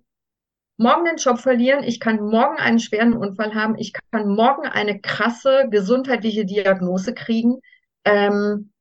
[0.78, 5.02] morgen den Job verlieren, ich kann morgen einen schweren Unfall haben, ich kann morgen eine
[5.02, 7.60] krasse gesundheitliche Diagnose kriegen.
[8.06, 8.72] Ähm,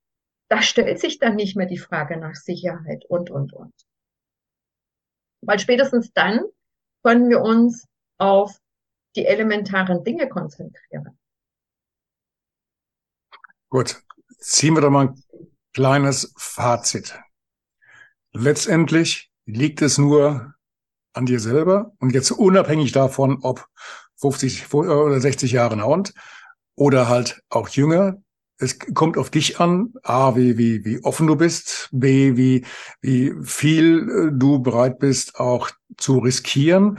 [0.49, 3.75] da stellt sich dann nicht mehr die Frage nach Sicherheit und, und, und.
[5.43, 6.41] Weil spätestens dann
[7.03, 7.87] können wir uns
[8.19, 8.61] auf
[9.17, 11.19] die elementaren Dinge konzentrieren.
[13.69, 14.03] Gut,
[14.39, 15.23] ziehen wir doch mal ein
[15.73, 17.19] kleines Fazit.
[18.33, 20.55] Letztendlich liegt es nur
[21.15, 23.67] an dir selber und jetzt unabhängig davon, ob
[24.17, 26.13] 50 oder 60 Jahre alt
[26.75, 28.23] oder halt auch jünger.
[28.59, 32.65] Es kommt auf dich an, A, wie, wie, wie offen du bist, B, wie,
[33.03, 36.99] wie viel du bereit bist, auch zu riskieren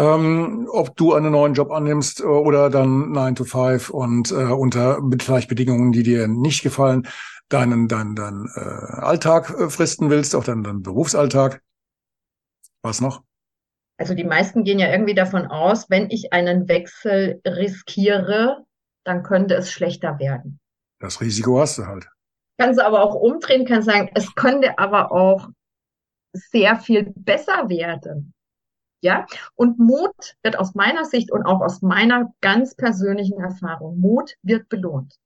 [0.00, 4.34] ähm, ob du einen neuen Job annimmst äh, oder dann 9 to 5 und äh,
[4.34, 7.06] unter vielleicht Bedingungen, die dir nicht gefallen,
[7.50, 11.62] deinen, deinen, deinen äh, Alltag äh, fristen willst, auch deinen, deinen Berufsalltag.
[12.82, 13.22] Was noch?
[13.98, 18.64] Also die meisten gehen ja irgendwie davon aus, wenn ich einen Wechsel riskiere,
[19.04, 20.60] dann könnte es schlechter werden.
[20.98, 22.08] Das Risiko hast du halt.
[22.58, 25.48] Kannst du aber auch umdrehen, kannst sagen, es könnte aber auch
[26.32, 28.32] sehr viel besser werden.
[29.02, 34.34] Ja, und Mut wird aus meiner Sicht und auch aus meiner ganz persönlichen Erfahrung, Mut
[34.42, 35.18] wird belohnt.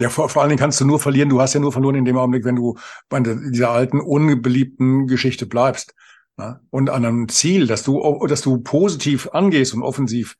[0.00, 1.28] Ja, vor, vor allen Dingen kannst du nur verlieren.
[1.28, 2.76] Du hast ja nur verloren in dem Augenblick, wenn du
[3.08, 5.94] bei dieser alten, unbeliebten Geschichte bleibst.
[6.38, 6.60] Ja?
[6.70, 10.36] Und an einem Ziel, dass du, dass du positiv angehst und offensiv,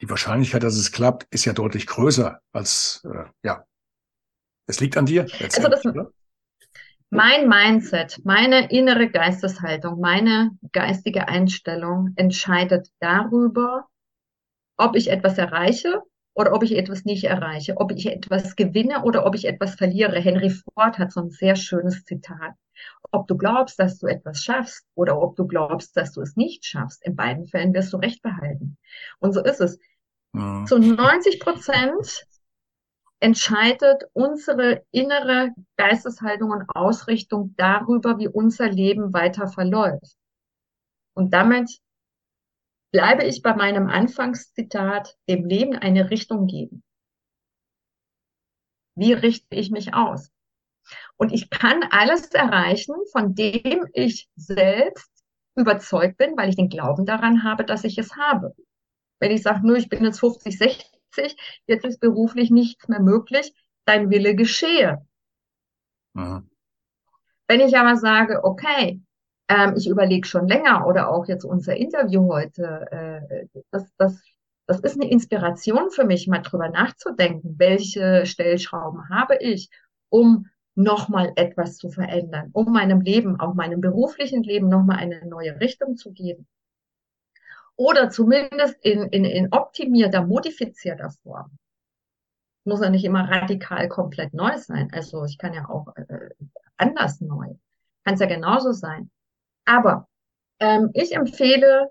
[0.00, 3.64] die Wahrscheinlichkeit, dass es klappt, ist ja deutlich größer als, äh, ja.
[4.66, 5.26] Es liegt an dir.
[5.40, 5.82] Also das?
[7.14, 13.86] Mein Mindset, meine innere Geisteshaltung, meine geistige Einstellung entscheidet darüber,
[14.76, 16.02] ob ich etwas erreiche
[16.34, 20.18] oder ob ich etwas nicht erreiche, ob ich etwas gewinne oder ob ich etwas verliere.
[20.18, 22.54] Henry Ford hat so ein sehr schönes Zitat.
[23.12, 26.66] Ob du glaubst, dass du etwas schaffst oder ob du glaubst, dass du es nicht
[26.66, 28.76] schaffst, in beiden Fällen wirst du recht behalten.
[29.20, 29.78] Und so ist es.
[30.66, 32.26] Zu 90 Prozent
[33.24, 40.18] entscheidet unsere innere Geisteshaltung und Ausrichtung darüber, wie unser Leben weiter verläuft.
[41.14, 41.80] Und damit
[42.92, 46.82] bleibe ich bei meinem Anfangszitat, dem Leben eine Richtung geben.
[48.94, 50.30] Wie richte ich mich aus?
[51.16, 55.10] Und ich kann alles erreichen, von dem ich selbst
[55.56, 58.54] überzeugt bin, weil ich den Glauben daran habe, dass ich es habe.
[59.18, 60.93] Wenn ich sage, nur ich bin jetzt 50, 60,
[61.66, 63.52] jetzt ist beruflich nichts mehr möglich,
[63.84, 65.06] dein Wille geschehe.
[66.14, 66.50] Mhm.
[67.46, 69.02] Wenn ich aber sage, okay,
[69.48, 74.22] ähm, ich überlege schon länger oder auch jetzt unser Interview heute, äh, das, das,
[74.66, 79.68] das ist eine Inspiration für mich, mal drüber nachzudenken, welche Stellschrauben habe ich,
[80.08, 85.60] um nochmal etwas zu verändern, um meinem Leben, auch meinem beruflichen Leben nochmal eine neue
[85.60, 86.48] Richtung zu geben
[87.76, 91.58] oder zumindest in, in, in optimierter, modifizierter Form.
[92.64, 94.90] Muss ja nicht immer radikal komplett neu sein.
[94.92, 96.30] Also ich kann ja auch äh,
[96.76, 97.54] anders neu.
[98.04, 99.10] Kann es ja genauso sein.
[99.64, 100.08] Aber
[100.60, 101.90] ähm, ich empfehle,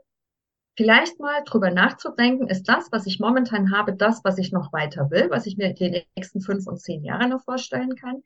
[0.75, 5.11] vielleicht mal drüber nachzudenken, ist das, was ich momentan habe, das, was ich noch weiter
[5.11, 8.23] will, was ich mir die nächsten fünf und zehn Jahre noch vorstellen kann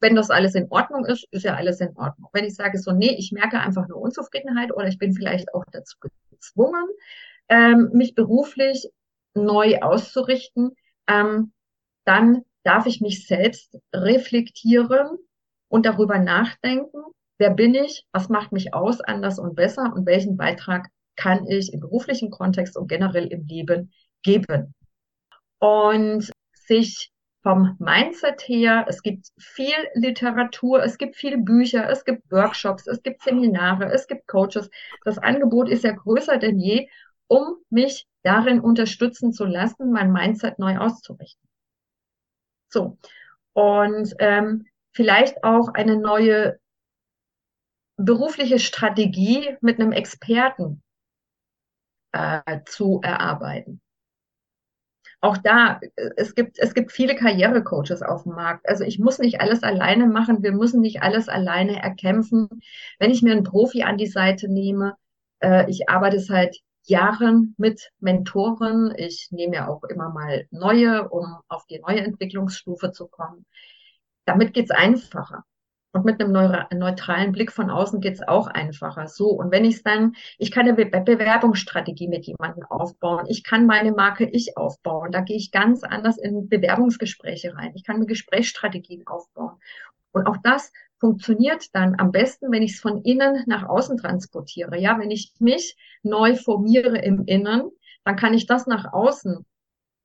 [0.00, 2.28] wenn das alles in Ordnung ist, ist ja alles in Ordnung.
[2.32, 5.64] Wenn ich sage so, nee, ich merke einfach nur Unzufriedenheit oder ich bin vielleicht auch
[5.72, 5.96] dazu
[6.38, 6.86] gezwungen,
[7.48, 8.88] ähm, mich beruflich
[9.34, 10.74] neu auszurichten,
[11.08, 11.52] ähm,
[12.04, 15.18] dann darf ich mich selbst reflektieren
[15.68, 16.98] und darüber nachdenken,
[17.38, 21.72] wer bin ich, was macht mich aus, anders und besser und welchen Beitrag kann ich
[21.72, 24.74] im beruflichen Kontext und generell im Leben geben.
[25.58, 27.10] Und sich
[27.48, 28.84] vom Mindset her.
[28.88, 34.06] Es gibt viel Literatur, es gibt viele Bücher, es gibt Workshops, es gibt Seminare, es
[34.06, 34.68] gibt Coaches.
[35.06, 36.90] Das Angebot ist ja größer denn je,
[37.26, 41.48] um mich darin unterstützen zu lassen, mein Mindset neu auszurichten.
[42.68, 42.98] So.
[43.54, 46.60] Und ähm, vielleicht auch eine neue
[47.96, 50.82] berufliche Strategie mit einem Experten
[52.12, 53.80] äh, zu erarbeiten
[55.20, 55.80] auch da,
[56.16, 58.68] es gibt, es gibt viele Karrierecoaches auf dem Markt.
[58.68, 60.42] Also ich muss nicht alles alleine machen.
[60.42, 62.48] Wir müssen nicht alles alleine erkämpfen.
[62.98, 64.94] Wenn ich mir einen Profi an die Seite nehme,
[65.40, 68.94] äh, ich arbeite seit Jahren mit Mentoren.
[68.96, 73.44] Ich nehme ja auch immer mal neue, um auf die neue Entwicklungsstufe zu kommen.
[74.24, 75.44] Damit geht's einfacher.
[75.92, 79.08] Und mit einem neutralen Blick von außen geht's auch einfacher.
[79.08, 83.64] So, und wenn ich dann, ich kann eine Be Bewerbungsstrategie mit jemandem aufbauen, ich kann
[83.64, 87.72] meine Marke ich aufbauen, da gehe ich ganz anders in Bewerbungsgespräche rein.
[87.74, 89.58] Ich kann mir Gesprächsstrategien aufbauen.
[90.12, 94.78] Und auch das funktioniert dann am besten, wenn ich es von innen nach außen transportiere.
[94.78, 97.70] Ja, wenn ich mich neu formiere im Innen,
[98.04, 99.46] dann kann ich das nach außen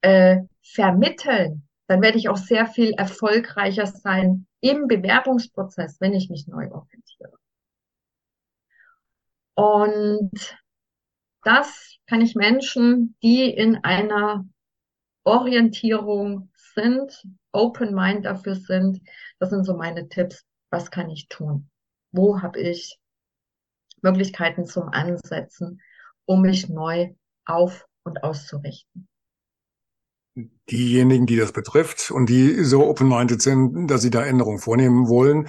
[0.01, 1.67] äh, vermitteln.
[1.87, 7.37] Dann werde ich auch sehr viel erfolgreicher sein im Bewerbungsprozess, wenn ich mich neu orientiere.
[9.55, 10.57] Und
[11.43, 14.47] das kann ich Menschen, die in einer
[15.25, 19.01] Orientierung sind, Open Mind dafür sind,
[19.37, 20.45] das sind so meine Tipps.
[20.69, 21.69] Was kann ich tun?
[22.11, 22.97] Wo habe ich
[24.01, 25.81] Möglichkeiten zum Ansetzen,
[26.25, 27.13] um mich neu
[27.45, 29.09] auf und auszurichten?
[30.69, 35.47] Diejenigen, die das betrifft und die so open-minded sind, dass sie da Änderungen vornehmen wollen,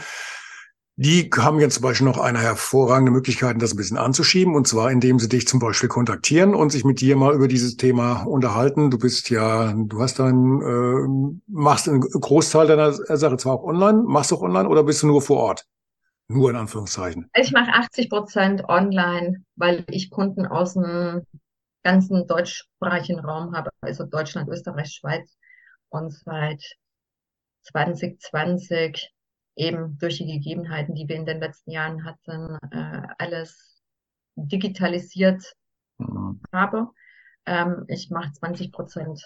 [0.96, 4.92] die haben jetzt zum Beispiel noch eine hervorragende Möglichkeit, das ein bisschen anzuschieben, und zwar
[4.92, 8.92] indem sie dich zum Beispiel kontaktieren und sich mit dir mal über dieses Thema unterhalten.
[8.92, 14.04] Du bist ja, du hast dann, äh, machst einen Großteil deiner Sache zwar auch online,
[14.06, 15.66] machst du auch online oder bist du nur vor Ort?
[16.28, 17.28] Nur in Anführungszeichen.
[17.34, 21.22] Ich mache 80 Prozent online, weil ich Kunden aus dem
[21.84, 25.36] ganzen deutschsprachigen Raum habe, also Deutschland, Österreich, Schweiz
[25.90, 26.62] und seit
[27.62, 29.12] 2020
[29.56, 33.80] eben durch die Gegebenheiten, die wir in den letzten Jahren hatten, äh, alles
[34.34, 35.54] digitalisiert
[35.98, 36.40] mhm.
[36.52, 36.88] habe.
[37.46, 39.22] Ähm, ich mache 20 Prozent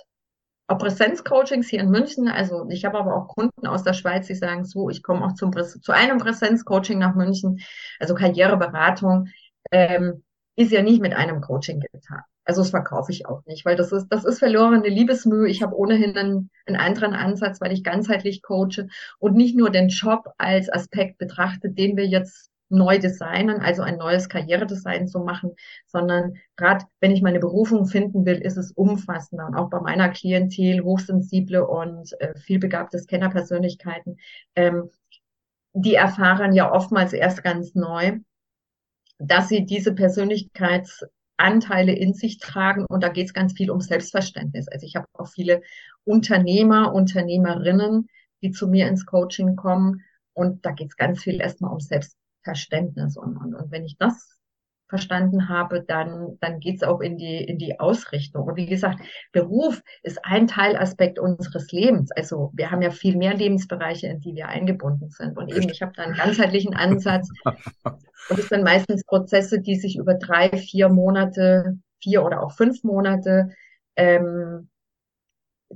[0.69, 2.29] auch Präsenzcoachings hier in München.
[2.29, 5.33] Also ich habe aber auch Kunden aus der Schweiz, die sagen so, ich komme auch
[5.33, 7.61] zum zu einem Präsenzcoaching nach München.
[7.99, 9.29] Also Karriereberatung
[9.71, 10.25] ähm,
[10.57, 12.23] ist ja nicht mit einem Coaching getan.
[12.49, 15.51] Also das verkaufe ich auch nicht, weil das ist, das ist verlorene Liebesmühe.
[15.51, 18.89] Ich habe ohnehin einen, einen anderen Ansatz, weil ich ganzheitlich coache
[19.19, 23.99] und nicht nur den Job als Aspekt betrachte, den wir jetzt neu designen, also ein
[23.99, 25.57] neues Karrieredesign zu machen,
[25.89, 29.47] sondern gerade wenn ich meine Berufung finden will, ist es umfassender.
[29.47, 34.17] Und auch bei meiner Klientel, hochsensible und äh, vielbegabte Scannerpersönlichkeiten,
[34.57, 34.89] ähm,
[35.75, 38.21] die erfahren ja oftmals erst ganz neu,
[39.19, 41.05] dass sie diese Persönlichkeits
[41.39, 44.69] Anteile in sich tragen und da geht es ganz viel um Selbstverständnis.
[44.69, 45.63] Also ich habe auch viele
[46.05, 48.09] Unternehmer, Unternehmerinnen,
[48.43, 53.17] die zu mir ins Coaching kommen und da geht es ganz viel erstmal um Selbstverständnis
[53.17, 54.38] und, und, und wenn ich das
[54.89, 58.45] verstanden habe, dann, dann geht's auch in die, in die Ausrichtung.
[58.45, 59.01] Und wie gesagt,
[59.33, 62.11] Beruf ist ein Teilaspekt unseres Lebens.
[62.13, 65.37] Also wir haben ja viel mehr Lebensbereiche, in die wir eingebunden sind.
[65.37, 67.29] Und eben, ich habe da einen ganzheitlichen Ansatz.
[67.45, 72.83] Und es sind meistens Prozesse, die sich über drei, vier Monate, vier oder auch fünf
[72.83, 73.51] Monate
[73.97, 74.69] ähm,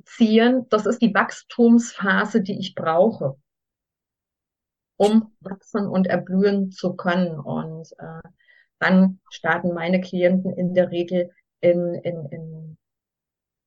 [0.05, 0.67] ziehen.
[0.71, 3.37] Das ist die Wachstumsphase, die ich brauche,
[4.97, 7.39] um wachsen und erblühen zu können.
[7.39, 8.29] Und äh,
[8.83, 11.31] dann starten meine Klienten in der Regel
[11.61, 12.77] in, in, in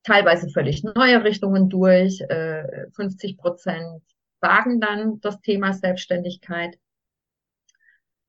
[0.04, 2.22] teilweise völlig neue Richtungen durch.
[2.22, 4.02] Äh, 50 Prozent
[4.42, 6.78] wagen dann das Thema Selbstständigkeit.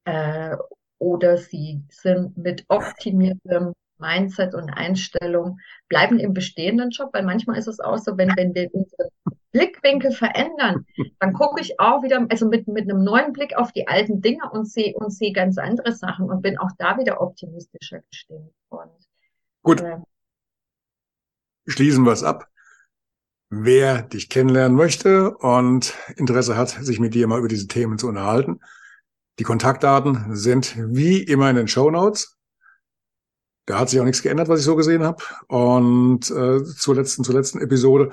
[0.04, 0.56] Äh,
[0.98, 5.58] oder sie sind mit optimiertem Mindset und Einstellung,
[5.88, 9.08] bleiben im bestehenden Job, weil manchmal ist es auch so, wenn, wenn wir unseren
[9.52, 10.86] Blickwinkel verändern,
[11.18, 14.50] dann gucke ich auch wieder, also mit, mit einem neuen Blick auf die alten Dinge
[14.50, 18.52] und sehe und sehe ganz andere Sachen und bin auch da wieder optimistischer gestimmt.
[18.68, 18.90] Und,
[19.62, 19.80] Gut.
[19.80, 19.98] Äh,
[21.66, 22.48] Schließen wir es ab.
[23.48, 28.08] Wer dich kennenlernen möchte und Interesse hat, sich mit dir mal über diese Themen zu
[28.08, 28.60] unterhalten,
[29.38, 32.38] die Kontaktdaten sind wie immer in den Show Notes.
[33.66, 35.22] Da hat sich auch nichts geändert, was ich so gesehen habe.
[35.48, 38.12] Und äh, zur letzten, zur letzten Episode.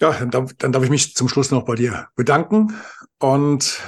[0.00, 2.74] Ja, dann darf, dann darf ich mich zum Schluss noch bei dir bedanken.
[3.18, 3.80] Und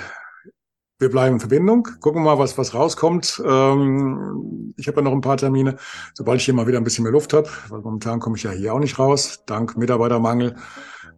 [0.99, 1.89] wir bleiben in Verbindung.
[2.01, 3.43] Gucken mal, was, was rauskommt.
[3.45, 5.77] Ähm, ich habe ja noch ein paar Termine,
[6.15, 8.51] sobald ich hier mal wieder ein bisschen mehr Luft habe, weil momentan komme ich ja
[8.51, 10.55] hier auch nicht raus, dank Mitarbeitermangel.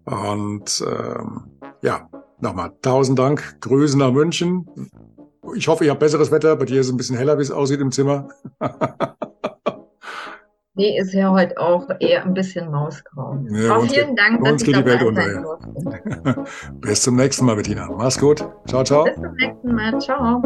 [0.04, 2.08] Und ähm, ja,
[2.40, 3.60] nochmal tausend Dank.
[3.60, 4.66] Grüßen nach München.
[5.56, 6.56] Ich hoffe, ihr habt besseres Wetter.
[6.56, 8.28] Bei dir ist es ein bisschen heller, wie es aussieht im Zimmer.
[10.76, 13.38] Nee, ist ja heute auch eher ein bisschen mausgrau.
[13.48, 16.44] Ja, auch vielen Dank, dass uns geht die Welt unter.
[16.80, 17.88] Bis zum nächsten Mal, Bettina.
[17.96, 18.44] Mach's gut.
[18.66, 19.04] Ciao, ciao.
[19.04, 20.00] Bis zum nächsten Mal.
[20.00, 20.42] Ciao.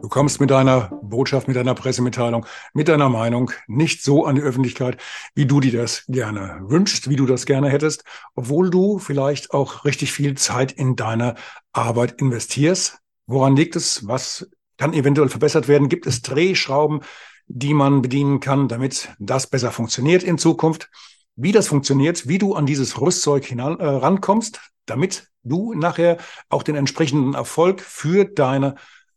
[0.00, 4.42] Du kommst mit deiner Botschaft, mit deiner Pressemitteilung, mit deiner Meinung nicht so an die
[4.42, 4.96] Öffentlichkeit,
[5.34, 8.04] wie du dir das gerne wünschst, wie du das gerne hättest,
[8.36, 11.34] obwohl du vielleicht auch richtig viel Zeit in deine
[11.74, 13.00] Arbeit investierst.
[13.26, 14.08] Woran liegt es?
[14.08, 15.88] Was kann eventuell verbessert werden?
[15.88, 17.00] Gibt es Drehschrauben,
[17.46, 20.90] die man bedienen kann, damit das besser funktioniert in Zukunft?
[21.36, 26.18] Wie das funktioniert, wie du an dieses Rüstzeug hinan, äh, rankommst, damit du nachher
[26.48, 28.76] auch den entsprechenden Erfolg für deine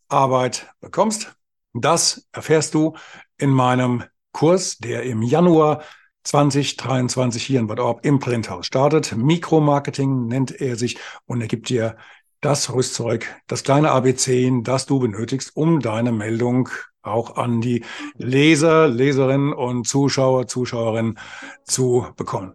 [0.10, 1.36] Arbeit bekommst,
[1.74, 2.96] das erfährst du
[3.38, 5.84] in meinem Kurs, der im Januar
[6.24, 9.16] 2023 hier in Bad Orb im Printhaus startet.
[9.16, 11.96] Mikromarketing nennt er sich und er gibt dir
[12.42, 16.70] das Rüstzeug, das kleine ABC, das du benötigst, um deine Meldung
[17.02, 17.86] auch an die
[18.16, 21.18] Leser, Leserinnen und Zuschauer, Zuschauerinnen
[21.64, 22.54] zu bekommen.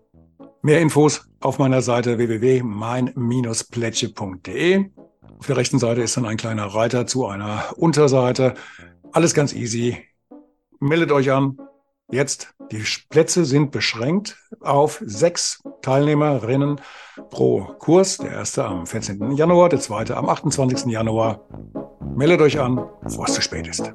[0.62, 4.90] Mehr Infos auf meiner Seite www.mein-plätsche.de.
[5.38, 8.54] Auf der rechten Seite ist dann ein kleiner Reiter zu einer Unterseite.
[9.10, 9.96] Alles ganz easy.
[10.78, 11.58] Meldet euch an.
[12.12, 16.78] Jetzt, die Plätze sind beschränkt auf sechs Teilnehmerinnen
[17.30, 18.18] pro Kurs.
[18.18, 19.32] Der erste am 14.
[19.32, 20.92] Januar, der zweite am 28.
[20.92, 21.40] Januar.
[22.14, 23.94] Meldet euch an, bevor es zu spät ist.